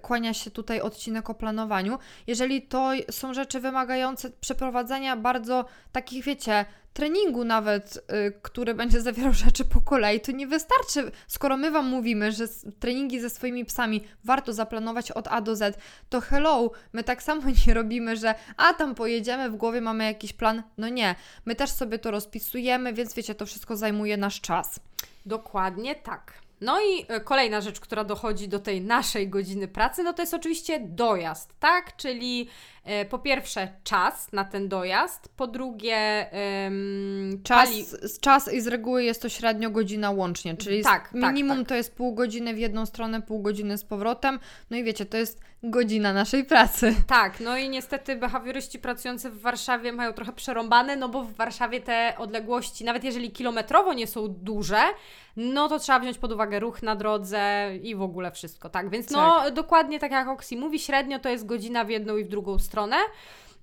kłania 0.01 0.33
się 0.33 0.51
tutaj 0.51 0.81
odcinek 0.81 1.29
o 1.29 1.33
planowaniu. 1.33 1.99
Jeżeli 2.27 2.61
to 2.61 2.91
są 3.11 3.33
rzeczy 3.33 3.59
wymagające 3.59 4.29
przeprowadzenia 4.29 5.17
bardzo 5.17 5.65
takich, 5.91 6.23
wiecie, 6.23 6.65
treningu 6.97 7.43
nawet, 7.43 7.97
y, 7.97 8.39
który 8.41 8.73
będzie 8.73 9.01
zawierał 9.01 9.33
rzeczy 9.33 9.65
po 9.65 9.81
kolei, 9.81 10.21
to 10.21 10.31
nie 10.31 10.47
wystarczy, 10.47 11.11
skoro 11.27 11.57
my 11.57 11.71
Wam 11.71 11.85
mówimy, 11.87 12.31
że 12.31 12.47
treningi 12.79 13.19
ze 13.19 13.29
swoimi 13.29 13.65
psami 13.65 14.03
warto 14.23 14.53
zaplanować 14.53 15.11
od 15.11 15.27
A 15.27 15.41
do 15.41 15.55
Z, 15.55 15.79
to 16.09 16.21
hello, 16.21 16.71
my 16.93 17.03
tak 17.03 17.23
samo 17.23 17.41
nie 17.67 17.73
robimy, 17.73 18.17
że 18.17 18.35
a 18.57 18.73
tam 18.73 18.95
pojedziemy, 18.95 19.49
w 19.49 19.55
głowie 19.55 19.81
mamy 19.81 20.03
jakiś 20.03 20.33
plan. 20.33 20.63
No 20.77 20.89
nie, 20.89 21.15
my 21.45 21.55
też 21.55 21.69
sobie 21.69 21.99
to 21.99 22.11
rozpisujemy, 22.11 22.93
więc 22.93 23.13
wiecie, 23.13 23.35
to 23.35 23.45
wszystko 23.45 23.77
zajmuje 23.77 24.17
nasz 24.17 24.41
czas. 24.41 24.79
Dokładnie 25.25 25.95
tak. 25.95 26.46
No 26.61 26.81
i 26.81 27.05
e, 27.07 27.19
kolejna 27.19 27.61
rzecz, 27.61 27.79
która 27.79 28.03
dochodzi 28.03 28.47
do 28.47 28.59
tej 28.59 28.81
naszej 28.81 29.29
godziny 29.29 29.67
pracy, 29.67 30.03
no 30.03 30.13
to 30.13 30.21
jest 30.21 30.33
oczywiście 30.33 30.79
dojazd, 30.79 31.59
tak? 31.59 31.95
Czyli 31.95 32.47
po 33.09 33.19
pierwsze 33.19 33.67
czas 33.83 34.31
na 34.31 34.45
ten 34.45 34.69
dojazd, 34.69 35.29
po 35.35 35.47
drugie 35.47 36.25
Czas, 37.43 37.69
pali- 37.69 38.19
czas 38.21 38.53
i 38.53 38.61
z 38.61 38.67
reguły 38.67 39.03
jest 39.03 39.21
to 39.21 39.29
średnio 39.29 39.69
godzina 39.69 40.11
łącznie, 40.11 40.57
czyli 40.57 40.83
Tak, 40.83 41.03
tak, 41.03 41.13
minimum 41.13 41.57
tak. 41.57 41.67
to 41.67 41.75
jest 41.75 41.95
pół 41.95 42.13
godziny 42.13 42.53
w 42.53 42.57
jedną 42.57 42.85
stronę, 42.85 43.21
pół 43.21 43.41
godziny 43.41 43.77
z 43.77 43.83
powrotem. 43.83 44.39
No 44.71 44.77
i 44.77 44.83
wiecie, 44.83 45.05
to 45.05 45.17
jest 45.17 45.41
godzina 45.63 46.13
naszej 46.13 46.45
pracy. 46.45 46.95
Tak, 47.07 47.39
no 47.39 47.57
i 47.57 47.69
niestety 47.69 48.15
behawioryści 48.15 48.79
pracujący 48.79 49.29
w 49.29 49.41
Warszawie 49.41 49.93
mają 49.93 50.13
trochę 50.13 50.33
przerąbane, 50.33 50.95
no 50.95 51.09
bo 51.09 51.23
w 51.23 51.33
Warszawie 51.33 51.81
te 51.81 52.13
odległości, 52.17 52.83
nawet 52.85 53.03
jeżeli 53.03 53.31
kilometrowo 53.31 53.93
nie 53.93 54.07
są 54.07 54.27
duże, 54.27 54.79
no 55.35 55.69
to 55.69 55.79
trzeba 55.79 55.99
wziąć 55.99 56.17
pod 56.17 56.31
uwagę 56.31 56.59
ruch 56.59 56.83
na 56.83 56.95
drodze 56.95 57.69
i 57.83 57.95
w 57.95 58.01
ogóle 58.01 58.31
wszystko, 58.31 58.69
tak? 58.69 58.89
Więc 58.89 59.09
no 59.09 59.51
dokładnie 59.51 59.99
tak 59.99 60.11
jak 60.11 60.27
Oksi 60.27 60.57
mówi, 60.57 60.79
średnio 60.79 61.19
to 61.19 61.29
jest 61.29 61.45
godzina 61.45 61.83
w 61.85 61.89
jedną 61.89 62.17
i 62.17 62.23
w 62.23 62.27
drugą 62.27 62.59
stronę. 62.59 62.76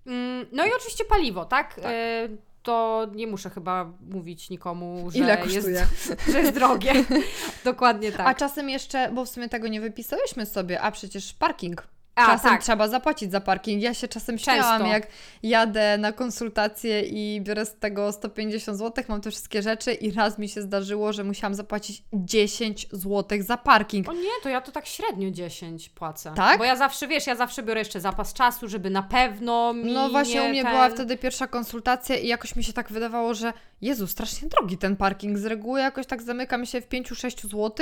Mm, 0.06 0.46
No 0.52 0.66
i 0.66 0.72
oczywiście 0.76 1.04
paliwo, 1.04 1.44
tak? 1.44 1.80
E, 1.84 2.28
To 2.62 3.06
nie 3.14 3.26
muszę 3.26 3.50
chyba 3.50 3.92
mówić 4.10 4.50
nikomu, 4.50 5.10
że, 5.10 5.18
Ile 5.18 5.36
kosztuje? 5.36 5.80
Jest, 5.80 6.14
że 6.32 6.40
jest 6.40 6.54
drogie. 6.54 6.92
Dokładnie 7.64 8.12
tak. 8.12 8.26
A 8.26 8.34
czasem 8.34 8.68
jeszcze, 8.70 9.10
bo 9.12 9.24
w 9.24 9.28
sumie 9.28 9.48
tego 9.48 9.68
nie 9.68 9.80
wypisałyśmy 9.80 10.46
sobie, 10.46 10.80
a 10.80 10.90
przecież 10.90 11.32
parking. 11.32 11.88
A, 12.14 12.26
czasem 12.26 12.50
tak. 12.50 12.62
trzeba 12.62 12.88
zapłacić 12.88 13.30
za 13.30 13.40
parking. 13.40 13.82
Ja 13.82 13.94
się 13.94 14.08
czasem 14.08 14.38
śmiałam, 14.38 14.86
jak 14.86 15.06
jadę 15.42 15.98
na 15.98 16.12
konsultację 16.12 17.02
i 17.02 17.40
biorę 17.40 17.66
z 17.66 17.74
tego 17.76 18.12
150 18.12 18.78
zł, 18.78 19.04
mam 19.08 19.20
te 19.20 19.30
wszystkie 19.30 19.62
rzeczy 19.62 19.92
i 19.92 20.12
raz 20.12 20.38
mi 20.38 20.48
się 20.48 20.62
zdarzyło, 20.62 21.12
że 21.12 21.24
musiałam 21.24 21.54
zapłacić 21.54 22.02
10 22.12 22.86
zł 22.92 23.38
za 23.42 23.56
parking. 23.56 24.08
O 24.08 24.12
nie, 24.12 24.28
to 24.42 24.48
ja 24.48 24.60
to 24.60 24.72
tak 24.72 24.86
średnio 24.86 25.30
10 25.30 25.88
płacę. 25.88 26.32
Tak? 26.36 26.58
Bo 26.58 26.64
ja 26.64 26.76
zawsze, 26.76 27.08
wiesz, 27.08 27.26
ja 27.26 27.36
zawsze 27.36 27.62
biorę 27.62 27.80
jeszcze 27.80 28.00
zapas 28.00 28.32
czasu, 28.32 28.68
żeby 28.68 28.90
na 28.90 29.02
pewno 29.02 29.72
mi 29.72 29.92
No 29.92 30.10
właśnie 30.10 30.34
nie 30.40 30.46
u 30.46 30.48
mnie 30.48 30.62
ten... 30.62 30.72
była 30.72 30.90
wtedy 30.90 31.16
pierwsza 31.16 31.46
konsultacja 31.46 32.16
i 32.16 32.26
jakoś 32.26 32.56
mi 32.56 32.64
się 32.64 32.72
tak 32.72 32.92
wydawało, 32.92 33.34
że 33.34 33.52
Jezu, 33.84 34.06
strasznie 34.06 34.48
drogi 34.48 34.78
ten 34.78 34.96
parking. 34.96 35.38
Z 35.38 35.44
reguły 35.44 35.80
jakoś 35.80 36.06
tak 36.06 36.22
zamykam 36.22 36.66
się 36.66 36.80
w 36.80 36.88
5-6 36.88 37.42
zł, 37.42 37.72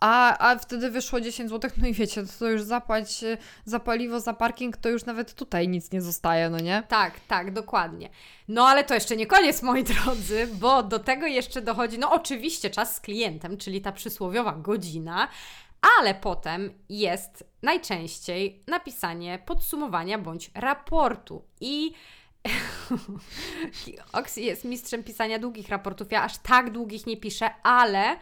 a, 0.00 0.38
a 0.50 0.58
wtedy 0.58 0.90
wyszło 0.90 1.20
10 1.20 1.50
zł, 1.50 1.70
no 1.76 1.86
i 1.86 1.92
wiecie, 1.92 2.22
to 2.38 2.48
już 2.48 2.62
zapłać 2.62 3.22
y, 3.22 3.38
za 3.64 3.80
paliwo, 3.80 4.20
za 4.20 4.34
parking, 4.34 4.76
to 4.76 4.88
już 4.88 5.04
nawet 5.04 5.34
tutaj 5.34 5.68
nic 5.68 5.92
nie 5.92 6.02
zostaje, 6.02 6.50
no 6.50 6.58
nie? 6.58 6.82
Tak, 6.88 7.20
tak, 7.28 7.52
dokładnie. 7.52 8.10
No 8.48 8.68
ale 8.68 8.84
to 8.84 8.94
jeszcze 8.94 9.16
nie 9.16 9.26
koniec, 9.26 9.62
moi 9.70 9.84
drodzy, 9.84 10.48
bo 10.52 10.82
do 10.82 10.98
tego 10.98 11.26
jeszcze 11.26 11.62
dochodzi, 11.62 11.98
no 11.98 12.12
oczywiście 12.12 12.70
czas 12.70 12.96
z 12.96 13.00
klientem, 13.00 13.56
czyli 13.56 13.80
ta 13.80 13.92
przysłowiowa 13.92 14.52
godzina, 14.52 15.28
ale 15.98 16.14
potem 16.14 16.72
jest 16.88 17.44
najczęściej 17.62 18.62
napisanie 18.66 19.38
podsumowania 19.46 20.18
bądź 20.18 20.50
raportu 20.54 21.44
i 21.60 21.92
Oksi 24.12 24.44
jest 24.44 24.64
mistrzem 24.64 25.04
pisania 25.04 25.38
długich 25.38 25.68
raportów. 25.68 26.12
Ja 26.12 26.22
aż 26.22 26.38
tak 26.38 26.70
długich 26.70 27.06
nie 27.06 27.16
piszę, 27.16 27.50
ale 27.62 28.16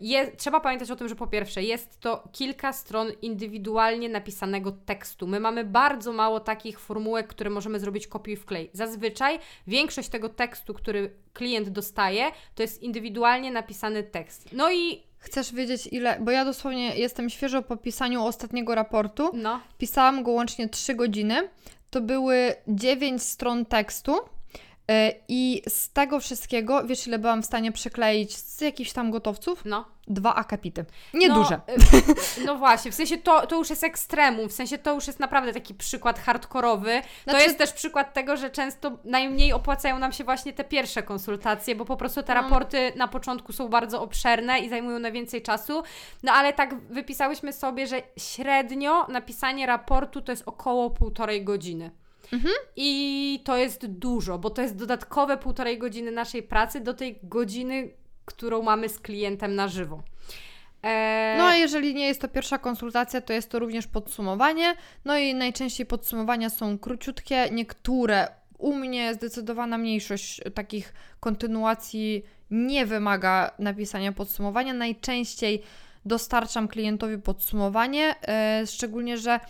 je, 0.00 0.32
trzeba 0.36 0.60
pamiętać 0.60 0.90
o 0.90 0.96
tym, 0.96 1.08
że 1.08 1.16
po 1.16 1.26
pierwsze 1.26 1.62
jest 1.62 2.00
to 2.00 2.28
kilka 2.32 2.72
stron 2.72 3.12
indywidualnie 3.22 4.08
napisanego 4.08 4.72
tekstu. 4.72 5.26
My 5.26 5.40
mamy 5.40 5.64
bardzo 5.64 6.12
mało 6.12 6.40
takich 6.40 6.80
formułek, 6.80 7.26
które 7.26 7.50
możemy 7.50 7.80
zrobić 7.80 8.06
kopiuj 8.06 8.36
wklej. 8.36 8.70
Zazwyczaj 8.72 9.38
większość 9.66 10.08
tego 10.08 10.28
tekstu, 10.28 10.74
który 10.74 11.14
klient 11.32 11.68
dostaje, 11.68 12.30
to 12.54 12.62
jest 12.62 12.82
indywidualnie 12.82 13.50
napisany 13.50 14.02
tekst. 14.02 14.48
No 14.52 14.72
i 14.72 15.02
Chcesz 15.24 15.52
wiedzieć 15.52 15.86
ile, 15.86 16.18
bo 16.20 16.30
ja 16.30 16.44
dosłownie 16.44 16.96
jestem 16.96 17.30
świeżo 17.30 17.62
po 17.62 17.76
pisaniu 17.76 18.24
ostatniego 18.24 18.74
raportu, 18.74 19.30
no, 19.34 19.60
pisałam 19.78 20.22
go 20.22 20.30
łącznie 20.30 20.68
3 20.68 20.94
godziny, 20.94 21.48
to 21.90 22.00
były 22.00 22.54
9 22.68 23.22
stron 23.22 23.64
tekstu 23.64 24.16
i 25.28 25.62
z 25.68 25.92
tego 25.92 26.20
wszystkiego, 26.20 26.84
wiesz 26.84 27.06
ile 27.06 27.18
byłam 27.18 27.42
w 27.42 27.46
stanie 27.46 27.72
przekleić 27.72 28.36
z 28.36 28.60
jakichś 28.60 28.92
tam 28.92 29.10
gotowców? 29.10 29.62
no. 29.64 29.84
Dwa 30.08 30.34
akapity. 30.34 30.84
Nieduże. 31.14 31.60
No, 31.68 31.74
y, 31.74 32.46
no 32.46 32.56
właśnie, 32.56 32.90
w 32.90 32.94
sensie 32.94 33.18
to, 33.18 33.46
to 33.46 33.56
już 33.56 33.70
jest 33.70 33.84
ekstremum, 33.84 34.48
w 34.48 34.52
sensie 34.52 34.78
to 34.78 34.94
już 34.94 35.06
jest 35.06 35.20
naprawdę 35.20 35.52
taki 35.52 35.74
przykład 35.74 36.18
hardkorowy. 36.18 37.02
To 37.24 37.30
Znaczy- 37.30 37.44
jest 37.44 37.58
też 37.58 37.72
przykład 37.72 38.14
tego, 38.14 38.36
że 38.36 38.50
często 38.50 38.98
najmniej 39.04 39.52
opłacają 39.52 39.98
nam 39.98 40.12
się 40.12 40.24
właśnie 40.24 40.52
te 40.52 40.64
pierwsze 40.64 41.02
konsultacje, 41.02 41.74
bo 41.74 41.84
po 41.84 41.96
prostu 41.96 42.22
te 42.22 42.34
No. 42.34 42.40
raporty 42.42 42.92
na 42.96 43.08
początku 43.08 43.52
są 43.52 43.68
bardzo 43.68 44.02
obszerne 44.02 44.58
i 44.58 44.68
zajmują 44.68 44.98
najwięcej 44.98 45.42
czasu. 45.42 45.82
No 46.22 46.32
ale 46.32 46.52
tak 46.52 46.74
wypisałyśmy 46.80 47.52
sobie, 47.52 47.86
że 47.86 48.02
średnio 48.18 49.06
napisanie 49.08 49.66
raportu 49.66 50.20
to 50.22 50.32
jest 50.32 50.42
około 50.46 50.90
półtorej 50.90 51.44
godziny. 51.44 51.90
Mhm. 52.32 52.54
I 52.76 53.40
to 53.44 53.56
jest 53.56 53.86
dużo, 53.86 54.38
bo 54.38 54.50
to 54.50 54.62
jest 54.62 54.76
dodatkowe 54.76 55.36
półtorej 55.36 55.78
godziny 55.78 56.10
naszej 56.10 56.42
pracy 56.42 56.80
do 56.80 56.94
tej 56.94 57.18
godziny, 57.22 57.90
którą 58.24 58.62
mamy 58.62 58.88
z 58.88 58.98
klientem 58.98 59.54
na 59.54 59.68
żywo. 59.68 60.02
Eee, 60.82 61.38
No 61.38 61.44
a 61.44 61.56
jeżeli 61.56 61.94
nie 61.94 62.06
jest 62.06 62.20
to 62.20 62.28
pierwsza 62.28 62.58
konsultacja, 62.58 63.20
to 63.20 63.32
jest 63.32 63.50
to 63.50 63.58
również 63.58 63.86
podsumowanie. 63.86 64.76
No 65.04 65.18
i 65.18 65.34
najczęściej 65.34 65.86
podsumowania 65.86 66.50
są 66.50 66.78
króciutkie, 66.78 67.48
niektóre 67.52 68.28
u 68.58 68.74
mnie 68.74 69.14
zdecydowana 69.14 69.78
mniejszość 69.78 70.40
takich 70.54 70.94
kontynuacji 71.20 72.24
nie 72.50 72.86
wymaga 72.86 73.50
napisania 73.58 74.12
podsumowania. 74.12 74.74
Najczęściej 74.74 75.62
dostarczam 76.04 76.68
klientowi 76.68 77.18
podsumowanie, 77.18 78.14
e, 78.28 78.66
szczególnie, 78.66 79.18
że 79.18 79.40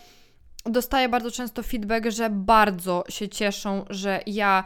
dostaję 0.66 1.08
bardzo 1.08 1.30
często 1.30 1.62
feedback, 1.62 2.06
że 2.10 2.30
bardzo 2.30 3.04
się 3.08 3.28
cieszą, 3.28 3.84
że 3.90 4.20
ja 4.26 4.64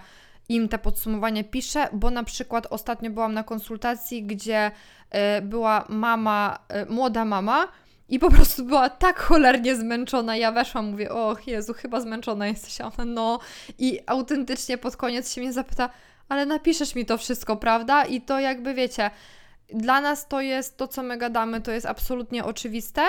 im 0.49 0.69
te 0.69 0.78
podsumowania 0.78 1.45
piszę, 1.45 1.88
bo 1.93 2.11
na 2.11 2.25
przykład 2.25 2.67
ostatnio 2.71 3.11
byłam 3.11 3.35
na 3.35 3.45
konsultacji, 3.45 4.23
gdzie 4.23 4.71
e, 5.11 5.43
była 5.43 5.85
mama, 5.88 6.59
e, 6.69 6.87
młoda 6.87 7.25
mama 7.25 7.69
i 8.09 8.19
po 8.19 8.31
prostu 8.31 8.64
była 8.64 8.90
tak 8.90 9.19
cholernie 9.19 9.76
zmęczona. 9.76 10.37
Ja 10.37 10.52
weszłam, 10.52 10.90
mówię, 10.90 11.12
och 11.12 11.47
Jezu, 11.47 11.75
chyba 11.75 12.00
zmęczona 12.00 12.47
jesteś, 12.47 12.81
a 12.81 13.05
no. 13.05 13.38
I 13.78 14.00
autentycznie 14.07 14.78
pod 14.78 14.97
koniec 14.97 15.33
się 15.33 15.40
mnie 15.40 15.52
zapyta, 15.52 15.90
ale 16.28 16.47
napiszesz 16.47 16.95
mi 16.95 17.07
to 17.07 17.19
wszystko, 17.19 17.57
prawda? 17.57 18.05
I 18.05 18.21
to 18.21 18.40
jakby 18.40 18.75
wiecie, 18.75 19.11
dla 19.75 20.00
nas 20.00 20.28
to 20.28 20.40
jest 20.40 20.76
to, 20.76 20.88
co 20.88 21.02
my 21.02 21.19
gadamy, 21.19 21.61
to 21.61 21.73
jest 21.73 21.87
absolutnie 21.87 22.45
oczywiste, 22.45 23.02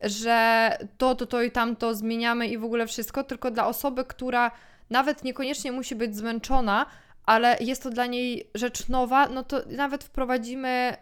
że 0.00 0.70
to, 0.98 1.14
to, 1.14 1.26
to 1.26 1.42
i 1.42 1.50
tamto 1.50 1.94
zmieniamy 1.94 2.48
i 2.48 2.58
w 2.58 2.64
ogóle 2.64 2.86
wszystko, 2.86 3.24
tylko 3.24 3.50
dla 3.50 3.66
osoby, 3.66 4.04
która 4.04 4.50
nawet 4.90 5.24
niekoniecznie 5.24 5.72
musi 5.72 5.94
być 5.94 6.16
zmęczona, 6.16 6.86
ale 7.26 7.56
jest 7.60 7.82
to 7.82 7.90
dla 7.90 8.06
niej 8.06 8.50
rzecz 8.54 8.88
nowa, 8.88 9.28
no 9.28 9.44
to 9.44 9.60
nawet 9.66 10.04
wprowadzimy 10.04 10.96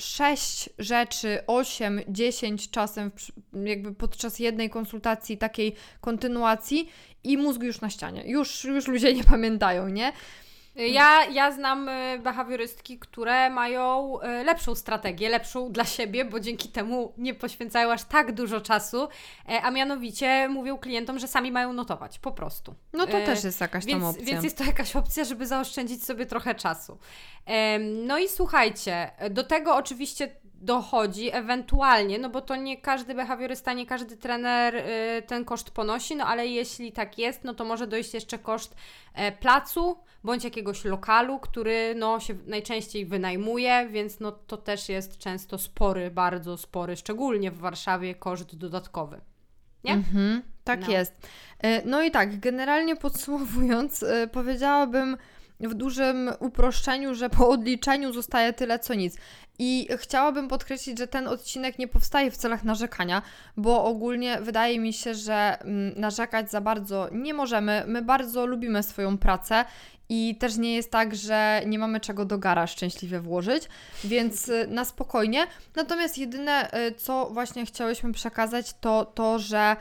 sześć 0.00 0.70
rzeczy, 0.78 1.38
osiem, 1.46 2.00
dziesięć 2.08 2.70
czasem 2.70 3.10
jakby 3.64 3.94
podczas 3.94 4.38
jednej 4.38 4.70
konsultacji, 4.70 5.38
takiej 5.38 5.74
kontynuacji 6.00 6.88
i 7.24 7.36
mózg 7.38 7.62
już 7.62 7.80
na 7.80 7.90
ścianie. 7.90 8.22
Już, 8.26 8.64
już 8.64 8.88
ludzie 8.88 9.14
nie 9.14 9.24
pamiętają, 9.24 9.88
nie? 9.88 10.12
Ja, 10.76 11.24
ja 11.24 11.52
znam 11.52 11.88
y, 11.88 12.18
behawiorystki, 12.18 12.98
które 12.98 13.50
mają 13.50 14.18
y, 14.20 14.44
lepszą 14.44 14.74
strategię, 14.74 15.28
lepszą 15.28 15.72
dla 15.72 15.84
siebie, 15.84 16.24
bo 16.24 16.40
dzięki 16.40 16.68
temu 16.68 17.12
nie 17.18 17.34
poświęcają 17.34 17.92
aż 17.92 18.04
tak 18.04 18.32
dużo 18.32 18.60
czasu, 18.60 19.08
e, 19.48 19.62
a 19.62 19.70
mianowicie 19.70 20.48
mówią 20.48 20.78
klientom, 20.78 21.18
że 21.18 21.28
sami 21.28 21.52
mają 21.52 21.72
notować, 21.72 22.18
po 22.18 22.32
prostu. 22.32 22.74
No 22.92 23.06
to 23.06 23.18
E, 23.18 23.26
też 23.26 23.44
jest 23.44 23.60
jakaś 23.60 23.86
tam 23.86 24.00
Więc, 24.00 24.04
opcja. 24.04 24.24
więc 24.26 24.44
jest 24.44 24.58
to 24.58 24.64
jakaś 24.64 24.96
opcja, 24.96 25.24
żeby 25.24 25.46
zaoszczędzić 25.46 26.04
sobie 26.04 26.26
trochę 26.26 26.54
czasu. 26.54 26.98
No 28.06 28.18
i 28.18 28.28
słuchajcie, 28.28 29.10
do 29.30 29.44
tego 29.44 29.76
oczywiście 29.76 30.36
dochodzi 30.62 31.34
ewentualnie, 31.34 32.18
no 32.18 32.30
bo 32.30 32.40
to 32.40 32.56
nie 32.56 32.76
każdy 32.76 33.14
behawiorysta, 33.14 33.72
nie 33.72 33.86
każdy 33.86 34.16
trener 34.16 34.76
y, 34.76 35.22
ten 35.26 35.44
koszt 35.44 35.70
ponosi, 35.70 36.16
no 36.16 36.26
ale 36.26 36.46
jeśli 36.46 36.92
tak 36.92 37.18
jest, 37.18 37.44
no 37.44 37.54
to 37.54 37.64
może 37.64 37.86
dojść 37.86 38.14
jeszcze 38.14 38.38
koszt 38.38 38.76
e, 39.14 39.32
placu 39.32 39.98
bądź 40.24 40.44
jakiegoś 40.44 40.84
lokalu, 40.84 41.38
który 41.38 41.94
no 41.94 42.20
się 42.20 42.34
najczęściej 42.46 43.06
wynajmuje, 43.06 43.88
więc 43.90 44.20
no 44.20 44.32
to 44.32 44.56
też 44.56 44.88
jest 44.88 45.18
często 45.18 45.58
spory, 45.58 46.10
bardzo 46.10 46.56
spory, 46.56 46.96
szczególnie 46.96 47.50
w 47.50 47.58
Warszawie 47.58 48.14
koszt 48.14 48.56
dodatkowy. 48.56 49.20
Nie? 49.84 49.92
Mhm, 49.92 50.42
tak 50.64 50.80
No. 50.80 50.92
jest. 50.92 51.28
E, 51.58 51.86
No 51.86 52.02
i 52.02 52.10
tak, 52.10 52.40
generalnie 52.40 52.96
podsumowując, 52.96 54.02
e, 54.02 54.28
powiedziałabym 54.28 55.16
w 55.60 55.74
dużym 55.74 56.30
uproszczeniu, 56.40 57.14
że 57.14 57.30
po 57.30 57.48
odliczeniu 57.48 58.12
zostaje 58.12 58.52
tyle 58.52 58.78
co 58.78 58.94
nic. 58.94 59.16
I 59.58 59.88
chciałabym 59.96 60.48
podkreślić, 60.48 60.98
że 60.98 61.06
ten 61.06 61.28
odcinek 61.28 61.78
nie 61.78 61.88
powstaje 61.88 62.30
w 62.30 62.36
celach 62.36 62.64
narzekania, 62.64 63.22
bo 63.56 63.84
ogólnie 63.84 64.38
wydaje 64.40 64.78
mi 64.78 64.92
się, 64.92 65.14
że 65.14 65.58
mm, 65.60 66.00
narzekać 66.00 66.50
za 66.50 66.60
bardzo 66.60 67.08
nie 67.12 67.34
możemy. 67.34 67.84
My 67.86 68.02
bardzo 68.02 68.46
lubimy 68.46 68.82
swoją 68.82 69.18
pracę 69.18 69.64
i 70.08 70.36
też 70.36 70.56
nie 70.56 70.74
jest 70.74 70.90
tak, 70.90 71.14
że 71.14 71.62
nie 71.66 71.78
mamy 71.78 72.00
czego 72.00 72.24
do 72.24 72.38
gara 72.38 72.66
szczęśliwie 72.66 73.20
włożyć, 73.20 73.68
więc 74.04 74.48
y, 74.48 74.66
na 74.70 74.84
spokojnie. 74.84 75.46
Natomiast 75.76 76.18
jedyne, 76.18 76.70
y, 76.88 76.94
co 76.94 77.30
właśnie 77.30 77.66
chciałyśmy 77.66 78.12
przekazać, 78.12 78.74
to 78.80 79.04
to, 79.04 79.38
że 79.38 79.76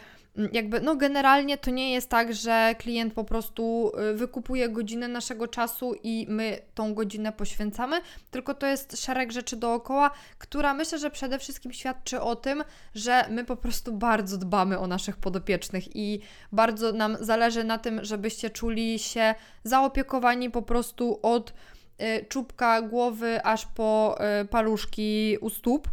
jakby, 0.52 0.82
no 0.82 0.96
generalnie 0.96 1.58
to 1.58 1.72
nie 1.72 1.94
jest 1.94 2.10
tak, 2.10 2.34
że 2.34 2.76
klient 2.78 3.14
po 3.14 3.24
prostu 3.24 3.92
y, 4.12 4.14
wykupuje 4.14 4.70
godzinę 4.70 5.08
naszego 5.08 5.48
czasu 5.48 5.94
i 6.04 6.26
my 6.30 6.60
tą 6.76 6.94
godzinę 6.94 7.32
poświęcamy, 7.32 8.02
tylko 8.32 8.54
to 8.54 8.68
jest 8.68 9.02
szereg 9.02 9.32
rzeczy 9.32 9.56
dookoła, 9.56 10.12
która 10.38 10.74
myślę, 10.74 10.98
że 10.98 11.12
przede 11.12 11.40
wszystkim 11.40 11.74
świadczy 11.74 12.22
o 12.22 12.36
tym, 12.36 12.64
że 12.96 13.26
my 13.30 13.46
po 13.46 13.56
prostu 13.56 13.94
bardzo 13.94 14.38
dbamy 14.38 14.80
o 14.80 14.88
naszych 14.88 15.18
podopiecznych 15.18 15.96
i 15.96 16.20
bardzo 16.52 16.92
nam 16.92 17.18
zależy 17.20 17.64
na 17.64 17.78
tym, 17.78 18.06
żebyście 18.06 18.50
czuli 18.50 19.00
się 19.00 19.36
zaopiekowani 19.64 20.50
po 20.50 20.62
prostu 20.62 21.20
od 21.22 21.54
y, 22.02 22.26
czubka 22.30 22.82
głowy 22.82 23.46
aż 23.46 23.66
po 23.66 24.18
y, 24.42 24.46
paluszki 24.46 25.38
u 25.42 25.50
stóp. 25.50 25.90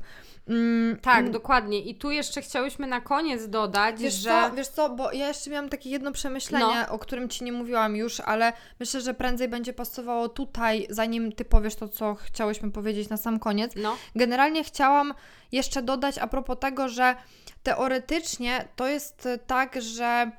Mm, 0.49 0.97
Tak, 1.03 1.19
mm, 1.19 1.33
dokładnie. 1.33 1.81
I 1.81 1.95
tu 1.95 2.11
jeszcze 2.11 2.43
chciałyśmy 2.43 2.87
na 2.87 3.01
koniec 3.01 3.49
dodać, 3.49 4.01
Wiesz 4.01 4.15
że... 4.15 4.31
co, 4.31 4.57
wiesz 4.57 4.69
co, 4.69 4.89
bo 4.91 5.13
ja 5.13 5.29
jeszcze 5.29 5.51
miałam 5.51 5.69
takie 5.69 5.91
jedno 5.91 6.13
przemyślenie, 6.13 6.85
No. 6.89 6.95
o 6.95 6.99
którym 6.99 7.29
Ci 7.29 7.45
nie 7.45 7.53
mówiłam 7.53 7.97
już, 7.97 8.21
ale 8.21 8.53
myślę, 8.81 9.01
że 9.01 9.15
prędzej 9.15 9.49
będzie 9.49 9.73
pasowało 9.73 10.29
tutaj, 10.29 10.87
zanim 10.91 11.33
Ty 11.33 11.45
powiesz 11.45 11.75
to, 11.77 11.89
co 11.89 12.15
chciałyśmy 12.15 12.71
powiedzieć 12.71 13.09
na 13.09 13.17
sam 13.17 13.39
koniec. 13.39 13.73
No, 13.77 13.97
Generalnie 14.17 14.65
chciałam 14.65 15.15
jeszcze 15.53 15.83
dodać 15.83 16.19
a 16.19 16.27
propos 16.27 16.57
tego, 16.61 16.89
że 16.89 17.15
teoretycznie 17.63 18.69
to 18.77 18.87
jest 18.89 19.29
tak, 19.47 19.83
że 19.83 20.31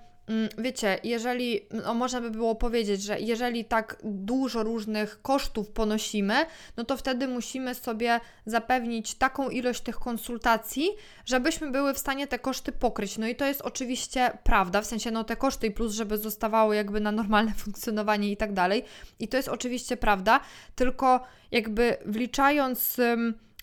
wiecie, 0.57 0.99
jeżeli, 1.03 1.61
no 1.71 1.93
można 1.93 2.21
by 2.21 2.31
było 2.31 2.55
powiedzieć, 2.55 3.03
że 3.03 3.19
jeżeli 3.19 3.65
tak 3.65 3.97
dużo 4.03 4.63
różnych 4.63 5.21
kosztów 5.21 5.71
ponosimy, 5.71 6.45
no 6.77 6.83
to 6.83 6.97
wtedy 6.97 7.27
musimy 7.27 7.75
sobie 7.75 8.19
zapewnić 8.45 9.15
taką 9.15 9.49
ilość 9.49 9.81
tych 9.81 9.95
konsultacji, 9.95 10.89
żebyśmy 11.25 11.71
były 11.71 11.93
w 11.93 11.97
stanie 11.97 12.27
te 12.27 12.39
koszty 12.39 12.71
pokryć. 12.71 13.17
No 13.17 13.27
i 13.27 13.35
to 13.35 13.45
jest 13.45 13.61
oczywiście 13.61 14.31
prawda, 14.43 14.81
w 14.81 14.85
sensie 14.85 15.11
no 15.11 15.23
te 15.23 15.35
koszty 15.35 15.67
i 15.67 15.71
plus, 15.71 15.93
żeby 15.93 16.17
zostawały 16.17 16.75
jakby 16.75 16.99
na 16.99 17.11
normalne 17.11 17.53
funkcjonowanie 17.63 18.31
i 18.31 18.37
tak 18.37 18.53
dalej. 18.53 18.83
I 19.19 19.27
to 19.27 19.37
jest 19.37 19.49
oczywiście 19.49 19.97
prawda, 19.97 20.39
tylko 20.75 21.23
jakby 21.51 21.97
wliczając, 22.05 22.97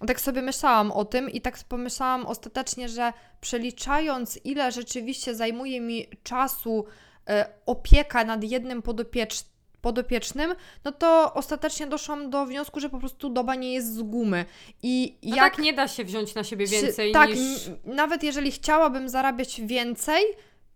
tak 0.06 0.20
sobie 0.20 0.42
myślałam 0.42 0.92
o 0.92 1.04
tym 1.04 1.30
i 1.30 1.40
tak 1.40 1.58
pomyślałam 1.68 2.26
ostatecznie, 2.26 2.88
że 2.88 3.12
przeliczając 3.40 4.38
ile 4.44 4.72
rzeczywiście 4.72 5.34
zajmuje 5.34 5.80
mi 5.80 6.06
czasu 6.22 6.84
e, 7.28 7.48
opieka 7.66 8.24
nad 8.24 8.44
jednym 8.44 8.82
podopiecz, 8.82 9.34
podopiecznym, 9.80 10.54
no 10.84 10.92
to 10.92 11.34
ostatecznie 11.34 11.86
doszłam 11.86 12.30
do 12.30 12.46
wniosku, 12.46 12.80
że 12.80 12.90
po 12.90 12.98
prostu 12.98 13.28
doba 13.30 13.54
nie 13.54 13.72
jest 13.74 13.94
z 13.94 14.02
gumy. 14.02 14.44
I 14.82 15.18
no 15.22 15.36
jak 15.36 15.54
tak 15.54 15.64
nie 15.64 15.72
da 15.72 15.88
się 15.88 16.04
wziąć 16.04 16.34
na 16.34 16.44
siebie 16.44 16.66
czy- 16.68 16.72
więcej 16.82 17.12
tak, 17.12 17.30
niż... 17.30 17.66
n- 17.66 17.76
nawet 17.84 18.22
jeżeli 18.22 18.52
chciałabym 18.52 19.08
zarabiać 19.08 19.60
więcej, 19.60 20.22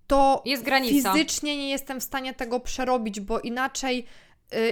to 0.06 0.42
Jest 0.44 0.62
granica. 0.62 1.12
fizycznie 1.12 1.56
nie 1.56 1.70
jestem 1.70 2.00
w 2.00 2.04
stanie 2.04 2.35
tego 2.35 2.61
przerobić, 2.61 3.20
bo 3.20 3.40
inaczej 3.40 4.06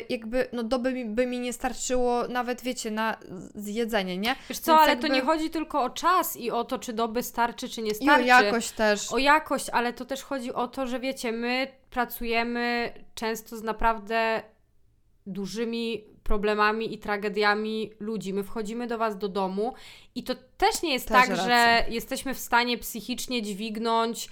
jakby, 0.08 0.48
no 0.52 0.62
doby 0.62 0.92
mi, 0.92 1.04
by 1.04 1.26
mi 1.26 1.40
nie 1.40 1.52
starczyło 1.52 2.28
nawet, 2.28 2.62
wiecie, 2.62 2.90
na 2.90 3.16
zjedzenie, 3.54 4.18
nie? 4.18 4.36
Wiesz 4.48 4.58
co, 4.58 4.72
Więc 4.72 4.82
ale 4.82 4.90
jakby- 4.90 5.08
to 5.08 5.14
nie 5.14 5.20
chodzi 5.20 5.50
tylko 5.50 5.82
o 5.82 5.90
czas 5.90 6.36
i 6.36 6.50
o 6.50 6.64
to, 6.64 6.78
czy 6.78 6.92
doby 6.92 7.22
starczy, 7.22 7.68
czy 7.68 7.82
nie 7.82 7.90
I 7.90 7.94
o 7.94 8.02
starczy. 8.02 8.24
jakość 8.26 8.70
też. 8.70 9.12
O 9.12 9.18
jakość, 9.18 9.70
ale 9.70 9.92
to 9.92 10.04
też 10.04 10.22
chodzi 10.22 10.52
o 10.52 10.68
to, 10.68 10.86
że 10.86 11.00
wiecie, 11.00 11.32
my 11.32 11.68
pracujemy 11.90 12.92
często 13.14 13.56
z 13.56 13.62
naprawdę 13.62 14.42
dużymi 15.26 16.04
problemami 16.22 16.94
i 16.94 16.98
tragediami 16.98 17.92
ludzi. 18.00 18.34
My 18.34 18.44
wchodzimy 18.44 18.86
do 18.86 18.98
Was 18.98 19.18
do 19.18 19.28
domu 19.28 19.74
i 20.14 20.22
to 20.24 20.34
też 20.56 20.82
nie 20.82 20.92
jest 20.92 21.08
Też 21.08 21.16
tak, 21.16 21.28
racja. 21.28 21.44
że 21.46 21.90
jesteśmy 21.92 22.34
w 22.34 22.38
stanie 22.38 22.78
psychicznie 22.78 23.42
dźwignąć 23.42 24.28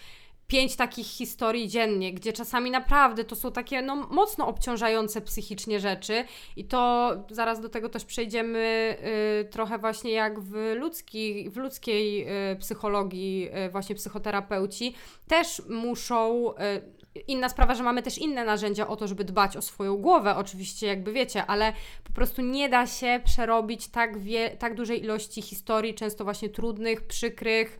pięć 0.47 0.77
takich 0.77 1.07
historii 1.07 1.69
dziennie, 1.69 2.13
gdzie 2.13 2.33
czasami 2.33 2.71
naprawdę 2.71 3.25
to 3.25 3.37
są 3.37 3.53
takie 3.53 3.83
no, 3.83 3.97
mocno 3.97 4.47
obciążające 4.47 5.21
psychicznie 5.21 5.81
rzeczy 5.81 6.25
i 6.57 6.65
to 6.65 7.13
zaraz 7.31 7.61
do 7.61 7.69
tego 7.69 7.89
też 7.89 8.05
przejdziemy 8.05 8.97
y, 9.41 9.45
trochę 9.45 9.79
właśnie 9.79 10.13
jak 10.13 10.41
w, 10.41 10.75
ludzki, 10.77 11.51
w 11.51 11.57
ludzkiej 11.57 12.29
y, 12.53 12.57
psychologii 12.57 13.49
y, 13.67 13.71
właśnie 13.71 13.95
psychoterapeuci 13.95 14.95
też 15.29 15.63
muszą 15.69 16.51
y, 16.53 16.97
Inna 17.29 17.49
sprawa, 17.49 17.75
że 17.75 17.83
mamy 17.83 18.03
też 18.03 18.19
inne 18.19 18.45
narzędzia 18.45 18.89
o 18.89 18.97
to, 18.97 19.09
żeby 19.09 19.25
dbać 19.25 19.57
o 19.57 19.63
swoją 19.63 19.97
głowę, 19.97 20.37
oczywiście, 20.37 20.87
jakby 20.87 21.13
wiecie, 21.13 21.47
ale 21.47 21.73
po 22.05 22.13
prostu 22.13 22.43
nie 22.43 22.69
da 22.69 22.87
się 22.87 23.21
przerobić 23.25 23.89
tak, 23.89 24.19
wie, 24.19 24.51
tak 24.51 24.75
dużej 24.75 25.03
ilości 25.03 25.43
historii, 25.43 25.95
często 25.95 26.25
właśnie 26.25 26.49
trudnych, 26.49 27.07
przykrych, 27.07 27.79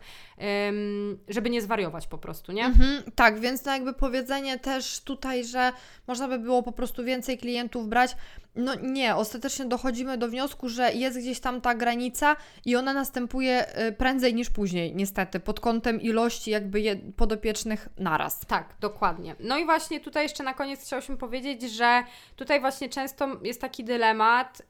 żeby 1.29 1.49
nie 1.49 1.61
zwariować 1.61 2.07
po 2.07 2.17
prostu, 2.17 2.51
nie? 2.51 2.65
Mhm, 2.65 3.03
tak, 3.15 3.39
więc 3.39 3.65
no 3.65 3.71
jakby 3.71 3.93
powiedzenie 3.93 4.59
też 4.59 4.99
tutaj, 4.99 5.45
że 5.45 5.71
można 6.07 6.27
by 6.27 6.39
było 6.39 6.63
po 6.63 6.71
prostu 6.71 7.03
więcej 7.03 7.37
klientów 7.37 7.87
brać, 7.87 8.15
no 8.55 8.75
nie, 8.75 9.15
ostatecznie 9.15 9.65
dochodzimy 9.65 10.17
do 10.17 10.27
wniosku, 10.27 10.69
że 10.69 10.93
jest 10.93 11.19
gdzieś 11.19 11.39
tam 11.39 11.61
ta 11.61 11.75
granica 11.75 12.35
i 12.65 12.75
ona 12.75 12.93
następuje 12.93 13.65
y, 13.87 13.91
prędzej 13.91 14.33
niż 14.33 14.49
później, 14.49 14.95
niestety, 14.95 15.39
pod 15.39 15.59
kątem 15.59 16.01
ilości 16.01 16.51
jakby 16.51 17.01
podopiecznych 17.15 17.89
naraz. 17.97 18.39
Tak, 18.39 18.75
dokładnie. 18.79 19.35
No 19.39 19.57
i 19.57 19.65
właśnie 19.65 19.99
tutaj 19.99 20.23
jeszcze 20.23 20.43
na 20.43 20.53
koniec 20.53 20.81
chciałyśmy 20.81 21.17
powiedzieć, 21.17 21.61
że 21.61 22.03
tutaj 22.35 22.59
właśnie 22.59 22.89
często 22.89 23.27
jest 23.43 23.61
taki 23.61 23.83
dylemat 23.83 24.61
y, 24.61 24.65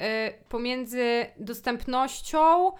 pomiędzy 0.49 1.25
dostępnością 1.37 2.71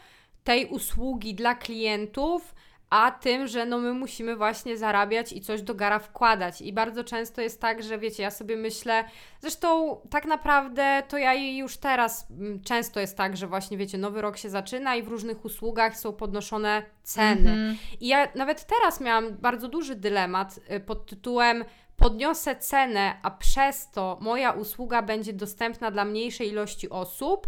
tej 0.43 0.65
usługi 0.65 1.35
dla 1.35 1.55
klientów, 1.55 2.55
a 2.89 3.11
tym, 3.11 3.47
że 3.47 3.65
no 3.65 3.77
my 3.77 3.93
musimy 3.93 4.35
właśnie 4.35 4.77
zarabiać 4.77 5.33
i 5.33 5.41
coś 5.41 5.61
do 5.61 5.75
gara 5.75 5.99
wkładać. 5.99 6.61
I 6.61 6.73
bardzo 6.73 7.03
często 7.03 7.41
jest 7.41 7.61
tak, 7.61 7.83
że 7.83 7.97
wiecie, 7.97 8.23
ja 8.23 8.31
sobie 8.31 8.57
myślę, 8.57 9.03
zresztą 9.41 10.01
tak 10.09 10.25
naprawdę 10.25 11.03
to 11.07 11.17
ja 11.17 11.33
już 11.33 11.77
teraz 11.77 12.27
mm, 12.31 12.61
często 12.61 12.99
jest 12.99 13.17
tak, 13.17 13.37
że 13.37 13.47
właśnie 13.47 13.77
wiecie, 13.77 13.97
nowy 13.97 14.21
rok 14.21 14.37
się 14.37 14.49
zaczyna 14.49 14.95
i 14.95 15.03
w 15.03 15.07
różnych 15.07 15.45
usługach 15.45 15.97
są 15.97 16.13
podnoszone 16.13 16.83
ceny. 17.03 17.49
Mhm. 17.49 17.77
I 17.99 18.07
ja 18.07 18.27
nawet 18.35 18.65
teraz 18.65 19.01
miałam 19.01 19.37
bardzo 19.37 19.67
duży 19.67 19.95
dylemat 19.95 20.59
y, 20.71 20.79
pod 20.79 21.05
tytułem 21.05 21.65
podniosę 21.97 22.55
cenę, 22.55 23.19
a 23.23 23.31
przez 23.31 23.91
to 23.91 24.17
moja 24.21 24.51
usługa 24.51 25.01
będzie 25.01 25.33
dostępna 25.33 25.91
dla 25.91 26.05
mniejszej 26.05 26.49
ilości 26.49 26.89
osób, 26.89 27.47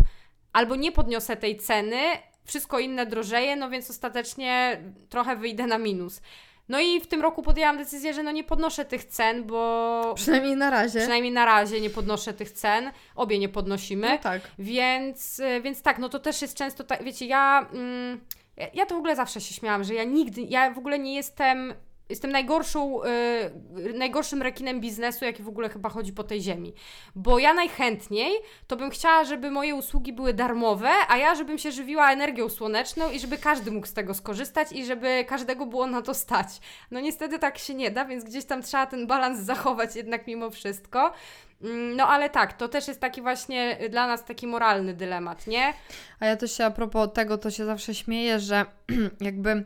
albo 0.54 0.75
nie 0.75 0.91
podniosę 0.91 1.38
tej 1.38 1.58
ceny, 1.58 1.97
wszystko 2.50 2.80
inne 2.80 3.06
drożeje, 3.06 3.56
no 3.56 3.70
więc 3.70 3.90
ostatecznie 3.90 4.82
trochę 5.10 5.36
wyjdę 5.36 5.68
na 5.68 5.78
minus. 5.78 6.22
No 6.70 6.80
i 6.80 7.02
w 7.02 7.08
tym 7.08 7.22
roku 7.22 7.42
podjęłam 7.44 7.78
decyzję, 7.78 8.14
że 8.14 8.24
no 8.24 8.32
nie 8.32 8.44
podnoszę 8.44 8.86
tych 8.86 9.04
cen, 9.04 9.44
bo 9.44 10.14
Przynajmniej 10.16 10.56
na 10.56 10.70
razie. 10.70 11.00
przynajmniej 11.00 11.34
na 11.34 11.46
razie 11.46 11.82
nie 11.82 11.90
podnoszę 11.90 12.34
tych 12.34 12.52
cen. 12.52 12.92
Obie 13.16 13.40
nie 13.40 13.50
podnosimy. 13.50 14.10
No 14.10 14.18
tak. 14.18 14.42
Więc, 14.60 15.40
y, 15.40 15.62
więc 15.62 15.82
tak, 15.82 16.00
no 16.00 16.10
to 16.10 16.20
też 16.20 16.42
jest 16.42 16.58
często 16.58 16.84
tak, 16.84 17.04
wiecie, 17.04 17.26
ja, 17.26 17.70
mm, 17.74 18.20
ja, 18.58 18.68
ja 18.74 18.86
to 18.86 18.96
w 18.96 18.98
ogóle 18.98 19.16
zawsze 19.16 19.42
się 19.42 19.54
śmiałam, 19.54 19.84
że 19.84 19.94
ja 19.94 20.04
nigdy, 20.04 20.42
ja 20.42 20.72
w 20.72 20.78
ogóle 20.78 21.00
nie 21.00 21.16
jestem 21.16 21.74
jestem 22.10 22.32
najgorszą, 22.32 23.04
y, 23.04 23.93
najgorszym 23.93 24.41
rekinem 24.41 24.82
biznesu, 24.82 25.26
jaki 25.26 25.43
w 25.43 25.48
ogóle 25.48 25.69
chyba 25.69 25.89
chodzi 25.89 26.13
po 26.13 26.24
tej 26.24 26.41
ziemi. 26.41 26.74
Bo 27.15 27.39
ja 27.39 27.54
najchętniej 27.54 28.34
to 28.67 28.78
bym 28.78 28.89
chciała, 28.89 29.24
żeby 29.24 29.52
moje 29.52 29.76
usługi 29.76 30.13
były 30.13 30.34
darmowe, 30.34 30.89
a 31.08 31.17
ja 31.17 31.36
żebym 31.36 31.58
się 31.58 31.72
żywiła 31.72 32.12
energią 32.12 32.50
słoneczną 32.50 33.12
i 33.12 33.19
żeby 33.19 33.38
każdy 33.38 33.72
mógł 33.72 33.88
z 33.88 33.93
tego 33.93 34.13
skorzystać 34.13 34.72
i 34.72 34.86
żeby 34.86 35.26
każdego 35.28 35.65
było 35.65 35.88
na 35.88 36.02
to 36.02 36.13
stać. 36.13 36.48
No 36.91 37.00
niestety 37.00 37.39
tak 37.39 37.58
się 37.58 37.74
nie 37.74 37.91
da, 37.91 38.06
więc 38.06 38.24
gdzieś 38.24 38.45
tam 38.45 38.62
trzeba 38.62 38.86
ten 38.86 39.08
balans 39.08 39.39
zachować 39.39 39.95
jednak 39.95 40.28
mimo 40.28 40.50
wszystko. 40.50 41.13
Mm, 41.63 41.95
No 41.95 42.08
ale 42.08 42.30
tak, 42.30 42.54
to 42.54 42.67
też 42.67 42.88
jest 42.88 43.00
taki 43.00 43.22
właśnie 43.22 43.78
dla 43.89 44.08
nas 44.08 44.26
taki 44.26 44.48
moralny 44.48 44.93
dylemat, 44.93 45.48
nie? 45.48 45.74
A 46.19 46.26
ja 46.26 46.38
też 46.38 46.58
się 46.58 46.65
a 46.65 46.72
propos 46.72 47.10
tego, 47.13 47.38
to 47.38 47.52
się 47.52 47.65
zawsze 47.65 47.95
śmieję, 47.95 48.39
że 48.39 48.65
jakby 49.22 49.65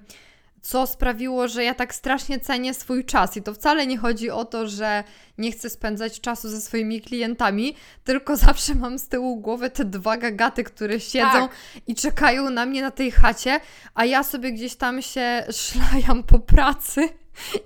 co 0.63 0.87
sprawiło, 0.87 1.47
że 1.47 1.63
ja 1.63 1.73
tak 1.73 1.95
strasznie 1.95 2.39
cenię 2.39 2.73
swój 2.73 3.05
czas. 3.05 3.37
I 3.37 3.41
to 3.41 3.53
wcale 3.53 3.87
nie 3.87 3.97
chodzi 3.97 4.29
o 4.29 4.45
to, 4.45 4.67
że 4.67 5.03
nie 5.37 5.51
chcę 5.51 5.69
spędzać 5.69 6.21
czasu 6.21 6.49
ze 6.49 6.61
swoimi 6.61 7.01
klientami, 7.01 7.75
tylko 8.03 8.37
zawsze 8.47 8.75
mam 8.75 8.99
z 8.99 9.07
tyłu 9.07 9.39
głowy 9.39 9.69
te 9.69 9.85
dwa 9.85 10.17
gagaty, 10.17 10.63
które 10.63 10.99
siedzą 10.99 11.31
Tak. 11.31 11.51
i 11.87 11.95
czekają 11.95 12.49
na 12.49 12.65
mnie 12.65 12.81
na 12.81 12.91
tej 12.91 13.11
chacie, 13.11 13.59
a 13.93 14.05
ja 14.05 14.23
sobie 14.23 14.51
gdzieś 14.51 14.75
tam 14.75 15.01
się 15.01 15.43
szlajam 15.61 16.23
po 16.23 16.39
pracy. 16.39 17.09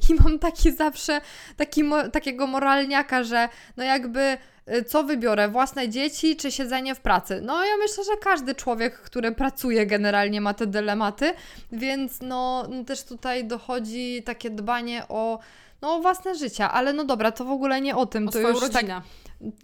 I 0.10 0.14
mam 0.24 0.40
taki 0.40 0.72
zawsze 0.72 1.22
taki, 1.58 1.84
mo- 1.84 2.10
takiego 2.10 2.48
moralniaka, 2.48 3.24
że 3.24 3.50
no 3.78 3.84
jakby 3.84 4.38
y, 4.72 4.84
co 4.84 5.04
wybiorę, 5.04 5.50
własne 5.50 5.90
dzieci 5.90 6.36
czy 6.36 6.52
siedzenie 6.52 6.96
w 6.96 7.00
pracy? 7.00 7.42
No 7.44 7.66
ja 7.66 7.78
myślę, 7.80 8.04
że 8.04 8.18
każdy 8.22 8.56
człowiek, 8.56 8.96
który 9.02 9.32
pracuje 9.32 9.86
generalnie 9.86 10.42
ma 10.42 10.54
te 10.54 10.68
dylematy, 10.68 11.34
więc 11.72 12.22
no 12.22 12.68
no 12.70 12.84
też 12.84 13.04
tutaj 13.04 13.46
dochodzi 13.46 14.24
takie 14.26 14.50
dbanie 14.50 15.04
o 15.10 15.40
no, 15.82 15.96
o 15.96 16.00
własne 16.02 16.36
życie, 16.36 16.70
ale 16.70 16.94
no 16.94 17.04
dobra, 17.04 17.32
to 17.32 17.46
w 17.46 17.52
ogóle 17.52 17.82
nie 17.82 17.96
o 17.96 18.06
tym, 18.06 18.28
O 18.28 18.32
to 18.32 18.40
swoją 18.40 18.54
już 18.54 18.60
tak 18.70 18.74
rodzinę. 18.74 19.02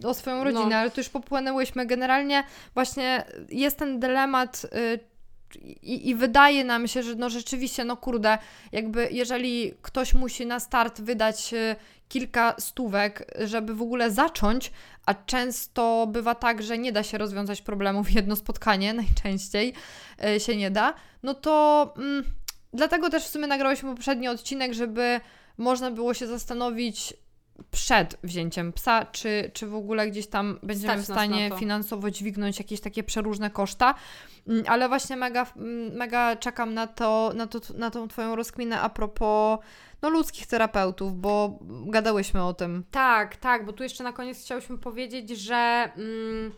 o 0.04 0.14
swoją 0.14 0.44
rodzinę, 0.44 0.66
No. 0.70 0.76
ale 0.76 0.90
tu 0.90 1.00
już 1.00 1.08
popłynęłyśmy. 1.08 1.86
Generalnie 1.86 2.44
właśnie 2.74 3.24
jest 3.48 3.78
ten 3.78 4.00
dylemat 4.00 4.66
y, 4.94 4.98
i, 5.56 6.08
i 6.08 6.14
wydaje 6.14 6.64
nam 6.64 6.88
się, 6.88 7.02
że 7.02 7.14
no 7.14 7.30
rzeczywiście, 7.30 7.84
no 7.84 7.96
kurde, 7.96 8.38
jakby 8.72 9.08
jeżeli 9.10 9.74
ktoś 9.82 10.14
musi 10.14 10.46
na 10.46 10.60
start 10.60 11.00
wydać 11.00 11.54
y, 11.54 11.76
kilka 12.08 12.54
stówek, 12.58 13.32
żeby 13.44 13.74
w 13.74 13.82
ogóle 13.82 14.10
zacząć, 14.10 14.72
a 15.06 15.14
często 15.14 16.06
bywa 16.06 16.34
tak, 16.34 16.62
że 16.62 16.78
nie 16.78 16.92
da 16.92 17.02
się 17.02 17.18
rozwiązać 17.18 17.62
problemu 17.62 18.04
w 18.04 18.10
jedno 18.10 18.36
spotkanie, 18.36 18.94
najczęściej 19.04 19.74
y, 20.36 20.40
się 20.40 20.56
nie 20.56 20.70
da, 20.70 20.94
no 21.22 21.34
to 21.34 21.94
mm, 21.96 22.24
dlatego 22.72 23.10
też 23.10 23.24
w 23.24 23.28
sumie 23.30 23.46
nagrałyśmy 23.46 23.94
poprzedni 23.94 24.28
odcinek, 24.28 24.74
żeby 24.74 25.20
można 25.58 25.90
było 25.90 26.14
się 26.14 26.26
zastanowić 26.26 27.14
przed 27.70 28.16
wzięciem 28.22 28.72
psa, 28.72 29.04
czy, 29.04 29.50
czy 29.54 29.66
w 29.66 29.74
ogóle 29.74 30.10
gdzieś 30.10 30.26
tam 30.26 30.58
będziemy 30.62 30.92
Stać 30.92 31.02
w 31.02 31.04
stanie 31.04 31.50
finansowo 31.58 32.10
dźwignąć 32.10 32.58
jakieś 32.58 32.80
takie 32.80 33.02
przeróżne 33.02 33.50
koszta. 33.50 33.94
Mm, 34.48 34.64
Ale 34.68 34.88
właśnie 34.88 35.16
mega, 35.16 35.46
mm, 35.56 35.92
mega 35.92 36.36
czekam 36.36 36.74
na 36.74 36.86
to, 36.86 37.32
na, 37.34 37.46
to, 37.46 37.60
na 37.74 37.90
tą 37.90 38.08
Twoją 38.08 38.36
rozkminę 38.36 38.80
a 38.80 38.88
propos 38.88 39.58
no, 40.02 40.10
ludzkich 40.10 40.46
terapeutów, 40.46 41.20
bo 41.20 41.58
gadałyśmy 41.86 42.44
o 42.44 42.54
tym. 42.54 42.84
Tak, 42.90 43.36
tak, 43.36 43.66
bo 43.66 43.72
tu 43.72 43.82
jeszcze 43.82 44.04
na 44.04 44.12
koniec 44.12 44.40
chciałyśmy 44.40 44.78
powiedzieć, 44.78 45.30
że 45.30 45.90
mm, 45.96 46.52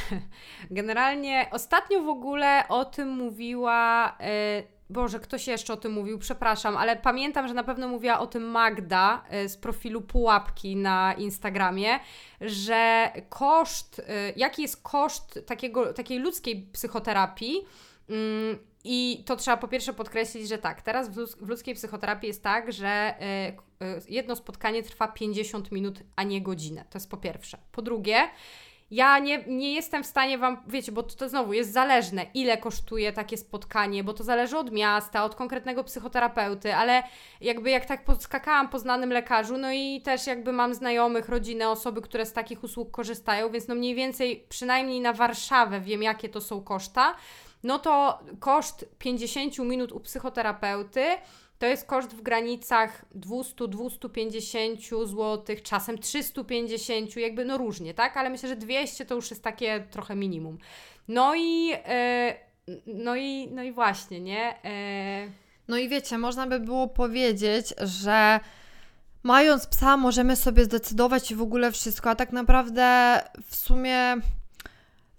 generalnie 0.70 1.48
ostatnio 1.50 2.02
w 2.02 2.08
ogóle 2.08 2.64
o 2.68 2.84
tym 2.84 3.08
mówiła. 3.08 4.16
Y, 4.20 4.79
Boże, 4.90 5.20
ktoś 5.20 5.46
jeszcze 5.46 5.72
o 5.72 5.76
tym 5.76 5.92
mówił, 5.92 6.18
przepraszam, 6.18 6.76
ale 6.76 6.96
pamiętam, 6.96 7.48
że 7.48 7.54
na 7.54 7.64
pewno 7.64 7.88
mówiła 7.88 8.18
o 8.18 8.26
tym 8.26 8.42
Magda 8.42 9.24
y, 9.44 9.48
z 9.48 9.56
profilu 9.56 10.00
Pułapki 10.00 10.76
na 10.76 11.14
Instagramie, 11.18 12.00
że 12.40 13.12
koszt, 13.28 13.98
y, 13.98 14.02
jaki 14.36 14.62
jest 14.62 14.82
koszt 14.82 15.40
takiego, 15.46 15.92
takiej 15.92 16.18
ludzkiej 16.18 16.68
psychoterapii. 16.72 17.66
Mm, 18.08 18.58
I 18.84 19.22
to 19.26 19.36
trzeba 19.36 19.56
po 19.56 19.68
pierwsze 19.68 19.92
podkreślić, 19.92 20.48
że 20.48 20.58
tak, 20.58 20.82
teraz 20.82 21.08
w, 21.08 21.48
ludzkiej 21.48 21.74
psychoterapii 21.74 22.28
jest 22.28 22.42
tak, 22.42 22.72
że 22.72 23.14
y, 23.82 24.00
jedno 24.08 24.36
spotkanie 24.36 24.82
trwa 24.82 25.08
50 25.08 25.72
minut, 25.72 26.02
a 26.16 26.22
nie 26.22 26.42
godzinę. 26.42 26.84
To 26.90 26.98
jest 26.98 27.10
po 27.10 27.16
pierwsze. 27.16 27.58
Po 27.72 27.82
drugie, 27.82 28.28
ja 28.90 29.18
nie, 29.18 29.44
nie 29.46 29.74
jestem 29.74 30.02
w 30.02 30.06
stanie 30.06 30.38
Wam, 30.38 30.62
wiecie, 30.66 30.92
bo 30.92 31.02
to, 31.02 31.16
to 31.16 31.28
znowu 31.28 31.52
jest 31.52 31.72
zależne, 31.72 32.26
ile 32.34 32.58
kosztuje 32.58 33.12
takie 33.12 33.36
spotkanie, 33.36 34.04
bo 34.04 34.12
to 34.12 34.24
zależy 34.24 34.58
od 34.58 34.72
miasta, 34.72 35.24
od 35.24 35.34
konkretnego 35.34 35.84
psychoterapeuty, 35.84 36.74
ale 36.74 37.02
jakby 37.40 37.70
jak 37.70 37.86
tak 37.86 38.04
podskakałam 38.04 38.68
po 38.68 38.78
znanym 38.78 39.12
lekarzu, 39.12 39.58
no 39.58 39.72
i 39.72 40.00
też 40.04 40.26
jakby 40.26 40.52
mam 40.52 40.74
znajomych, 40.74 41.28
rodzinę, 41.28 41.68
osoby, 41.68 42.02
które 42.02 42.26
z 42.26 42.32
takich 42.32 42.64
usług 42.64 42.90
korzystają, 42.90 43.50
więc 43.50 43.68
no 43.68 43.74
mniej 43.74 43.94
więcej 43.94 44.46
przynajmniej 44.48 45.00
na 45.00 45.12
Warszawę 45.12 45.80
wiem, 45.80 46.02
jakie 46.02 46.28
to 46.28 46.40
są 46.40 46.62
koszta, 46.62 47.14
no 47.62 47.78
to 47.78 48.18
koszt 48.40 48.88
50 48.98 49.58
minut 49.58 49.92
u 49.92 50.00
psychoterapeuty 50.00 51.04
to 51.60 51.66
jest 51.66 51.86
koszt 51.86 52.14
w 52.14 52.22
granicach 52.22 53.04
200-250 53.16 55.06
zł, 55.06 55.56
czasem 55.62 55.98
350, 55.98 57.16
jakby 57.16 57.44
no 57.44 57.58
różnie, 57.58 57.94
tak? 57.94 58.16
Ale 58.16 58.30
myślę, 58.30 58.48
że 58.48 58.56
200 58.56 59.04
to 59.04 59.14
już 59.14 59.30
jest 59.30 59.42
takie 59.44 59.84
trochę 59.90 60.16
minimum. 60.16 60.58
No 61.08 61.34
i, 61.34 61.72
e, 61.74 62.34
no 62.86 63.16
i, 63.16 63.48
no 63.50 63.62
i 63.62 63.72
właśnie, 63.72 64.20
nie? 64.20 64.64
E, 64.64 65.28
No 65.68 65.78
i 65.78 65.88
wiecie, 65.88 66.18
można 66.18 66.46
by 66.46 66.60
było 66.60 66.88
powiedzieć, 66.88 67.74
że 67.78 68.40
mając 69.22 69.66
psa 69.66 69.96
możemy 69.96 70.36
sobie 70.36 70.64
zdecydować 70.64 71.34
w 71.34 71.42
ogóle 71.42 71.72
wszystko, 71.72 72.10
a 72.10 72.14
tak 72.14 72.32
naprawdę 72.32 73.20
w 73.50 73.56
sumie 73.56 74.16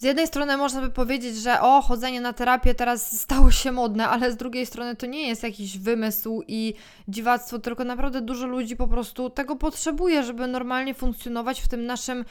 z 0.01 0.03
jednej 0.03 0.27
strony 0.27 0.57
można 0.57 0.81
by 0.81 0.89
powiedzieć, 0.89 1.35
że 1.35 1.61
o, 1.61 1.81
chodzenie 1.81 2.21
na 2.21 2.33
terapię 2.33 2.75
teraz 2.75 3.21
stało 3.21 3.51
się 3.51 3.71
modne, 3.71 4.09
ale 4.09 4.31
z 4.31 4.37
drugiej 4.37 4.65
strony 4.65 4.95
to 4.95 5.05
nie 5.05 5.27
jest 5.27 5.43
jakiś 5.43 5.77
wymysł 5.77 6.43
i 6.47 6.73
dziwactwo, 7.07 7.59
tylko 7.59 7.83
naprawdę 7.83 8.21
dużo 8.21 8.47
ludzi 8.47 8.75
po 8.75 8.87
prostu 8.87 9.29
tego 9.29 9.55
potrzebuje, 9.55 10.23
żeby 10.23 10.47
normalnie 10.47 10.93
funkcjonować 10.93 11.61
w 11.61 11.67
tym 11.67 11.85
naszym 11.85 12.25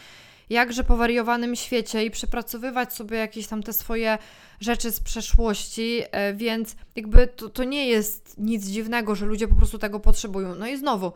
jakże 0.50 0.84
powariowanym 0.84 1.56
świecie 1.56 2.04
i 2.04 2.10
przepracowywać 2.10 2.92
sobie 2.92 3.18
jakieś 3.18 3.46
tam 3.46 3.62
te 3.62 3.72
swoje 3.72 4.18
rzeczy 4.60 4.90
z 4.90 5.00
przeszłości, 5.00 6.02
e, 6.10 6.34
więc 6.34 6.76
jakby 6.96 7.26
to, 7.26 7.48
to 7.48 7.64
nie 7.64 7.86
jest 7.86 8.38
nic 8.38 8.66
dziwnego, 8.66 9.14
że 9.14 9.26
ludzie 9.26 9.48
po 9.48 9.54
prostu 9.54 9.78
tego 9.78 10.00
potrzebują. 10.00 10.54
No 10.54 10.66
i 10.66 10.76
znowu, 10.76 11.12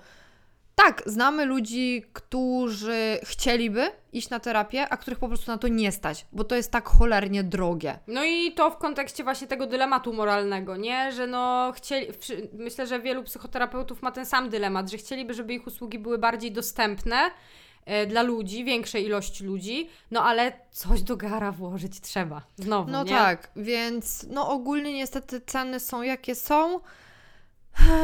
tak, 0.75 1.03
znamy 1.07 1.45
ludzi, 1.47 2.05
którzy 2.13 3.19
chcieliby 3.23 3.91
iść 4.13 4.31
na 4.31 4.41
terapię, 4.41 4.89
a 4.89 4.97
których 4.97 5.19
po 5.19 5.29
prostu 5.29 5.51
na 5.51 5.59
to 5.59 5.69
nie 5.69 5.93
stać, 5.93 6.27
bo 6.33 6.45
to 6.45 6.55
jest 6.57 6.71
tak 6.71 6.89
cholernie 6.89 7.45
drogie. 7.45 7.99
No 8.07 8.25
i 8.25 8.53
to 8.53 8.71
w 8.71 8.77
kontekście 8.77 9.25
właśnie 9.25 9.47
tego 9.47 9.67
dylematu 9.67 10.13
moralnego, 10.13 10.77
nie? 10.77 11.13
Że 11.13 11.27
no 11.27 11.73
chcieli, 11.77 12.07
myślę, 12.53 12.87
że 12.87 13.01
wielu 13.01 13.23
psychoterapeutów 13.23 14.03
ma 14.03 14.13
ten 14.13 14.27
sam 14.27 14.51
dylemat, 14.51 14.91
że 14.91 14.97
chcieliby, 14.97 15.35
żeby 15.35 15.55
ich 15.55 15.67
usługi 15.67 15.99
były 15.99 16.19
bardziej 16.19 16.53
dostępne 16.53 17.17
e, 17.85 18.07
dla 18.07 18.23
ludzi, 18.23 18.65
większej 18.65 19.05
ilości 19.05 19.45
ludzi, 19.45 19.89
no 20.11 20.23
ale 20.25 20.53
coś 20.71 21.03
do 21.03 21.17
gara 21.17 21.53
włożyć 21.53 22.01
trzeba. 22.01 22.43
Znowu, 22.57 22.91
No 22.91 23.05
nie? 23.05 23.11
tak, 23.11 23.51
więc 23.57 24.27
no 24.31 24.49
ogólnie 24.51 24.93
niestety 24.93 25.41
ceny 25.41 25.81
są 25.81 26.03
jakie 26.03 26.35
są. 26.35 26.81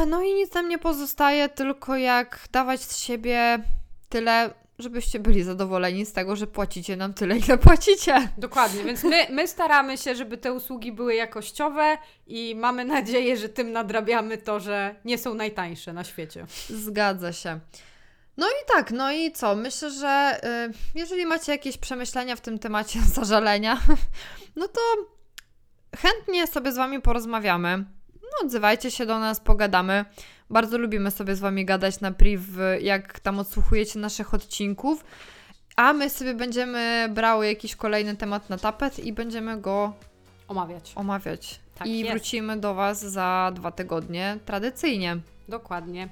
No 0.06 0.22
i 0.22 0.34
nic 0.34 0.54
nam 0.54 0.68
nie 0.68 0.78
pozostaje, 0.78 1.48
tylko 1.48 1.96
jak 1.96 2.48
dawać 2.52 2.80
z 2.80 2.98
siebie 2.98 3.58
tyle, 4.08 4.50
żebyście 4.78 5.18
byli 5.18 5.42
zadowoleni 5.42 6.06
z 6.06 6.12
tego, 6.12 6.36
że 6.36 6.46
płacicie 6.46 6.96
nam 6.96 7.14
tyle, 7.14 7.38
ile 7.38 7.58
płacicie. 7.58 8.28
Dokładnie, 8.38 8.84
więc 8.84 9.04
my, 9.04 9.26
my 9.30 9.48
staramy 9.48 9.98
się, 9.98 10.14
żeby 10.14 10.36
te 10.36 10.52
usługi 10.52 10.92
były 10.92 11.14
jakościowe 11.14 11.98
i 12.26 12.54
mamy 12.54 12.84
nadzieję, 12.84 13.36
że 13.36 13.48
tym 13.48 13.72
nadrabiamy 13.72 14.38
to, 14.38 14.60
że 14.60 14.94
nie 15.04 15.18
są 15.18 15.34
najtańsze 15.34 15.92
na 15.92 16.04
świecie. 16.04 16.46
Zgadza 16.68 17.32
się. 17.32 17.60
No 18.36 18.46
i 18.48 18.66
tak, 18.74 18.90
no 18.90 19.12
i 19.12 19.32
co? 19.32 19.56
Myślę, 19.56 19.90
że 19.90 20.40
y, 20.68 20.98
jeżeli 20.98 21.26
macie 21.26 21.52
jakieś 21.52 21.78
przemyślenia 21.78 22.36
w 22.36 22.40
tym 22.40 22.58
temacie 22.58 23.00
zażalenia, 23.14 23.80
no 24.56 24.68
to 24.68 24.80
chętnie 25.96 26.46
sobie 26.46 26.72
z 26.72 26.76
Wami 26.76 27.00
porozmawiamy. 27.02 27.84
No, 28.30 28.46
odzywajcie 28.46 28.90
się 28.90 29.06
do 29.06 29.18
nas, 29.18 29.40
pogadamy. 29.40 30.04
Bardzo 30.50 30.78
lubimy 30.78 31.10
sobie 31.10 31.36
z 31.36 31.40
Wami 31.40 31.64
gadać 31.64 32.00
na 32.00 32.12
priv, 32.12 32.42
jak 32.80 33.20
tam 33.20 33.38
odsłuchujecie 33.38 33.98
naszych 33.98 34.34
odcinków. 34.34 35.04
A 35.76 35.92
my 35.92 36.10
sobie 36.10 36.34
będziemy 36.34 37.08
brały 37.14 37.46
jakiś 37.46 37.76
kolejny 37.76 38.16
temat 38.16 38.50
na 38.50 38.58
tapet 38.58 38.98
i 38.98 39.12
będziemy 39.12 39.60
go 39.60 39.92
Omawiać. 40.48 40.92
omawiać. 40.96 41.60
Tak 41.74 41.86
I 41.88 41.98
jest. 41.98 42.10
wrócimy 42.10 42.56
do 42.56 42.74
Was 42.74 43.00
za 43.00 43.52
dwa 43.54 43.70
tygodnie, 43.70 44.38
tradycyjnie. 44.46 45.16
Dokładnie. 45.48 46.08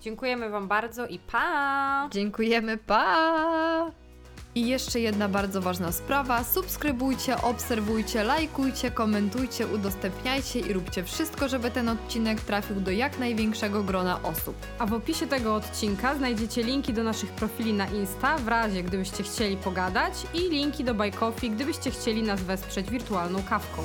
Dziękujemy 0.00 0.50
Wam 0.50 0.68
bardzo 0.68 1.06
i 1.06 1.18
pa! 1.18 2.08
Dziękujemy, 2.12 2.76
pa! 2.78 3.90
I 4.56 4.66
jeszcze 4.66 5.00
jedna 5.00 5.28
bardzo 5.28 5.60
ważna 5.60 5.92
sprawa: 5.92 6.44
subskrybujcie, 6.44 7.42
obserwujcie, 7.42 8.24
lajkujcie, 8.24 8.90
komentujcie, 8.90 9.66
udostępniajcie 9.66 10.60
i 10.60 10.72
róbcie 10.72 11.04
wszystko, 11.04 11.48
żeby 11.48 11.70
ten 11.70 11.88
odcinek 11.88 12.40
trafił 12.40 12.80
do 12.80 12.90
jak 12.90 13.18
największego 13.18 13.82
grona 13.82 14.22
osób. 14.22 14.56
A 14.78 14.86
w 14.86 14.92
opisie 14.92 15.26
tego 15.26 15.54
odcinka 15.54 16.14
znajdziecie 16.14 16.62
linki 16.62 16.92
do 16.92 17.02
naszych 17.02 17.30
profili 17.30 17.72
na 17.72 17.86
Insta, 17.86 18.38
w 18.38 18.48
razie 18.48 18.82
gdybyście 18.82 19.22
chcieli 19.22 19.56
pogadać, 19.56 20.12
i 20.34 20.38
linki 20.38 20.84
do 20.84 20.94
Coffee, 21.20 21.50
gdybyście 21.50 21.90
chcieli 21.90 22.22
nas 22.22 22.42
wesprzeć 22.42 22.90
wirtualną 22.90 23.42
kawką. 23.42 23.82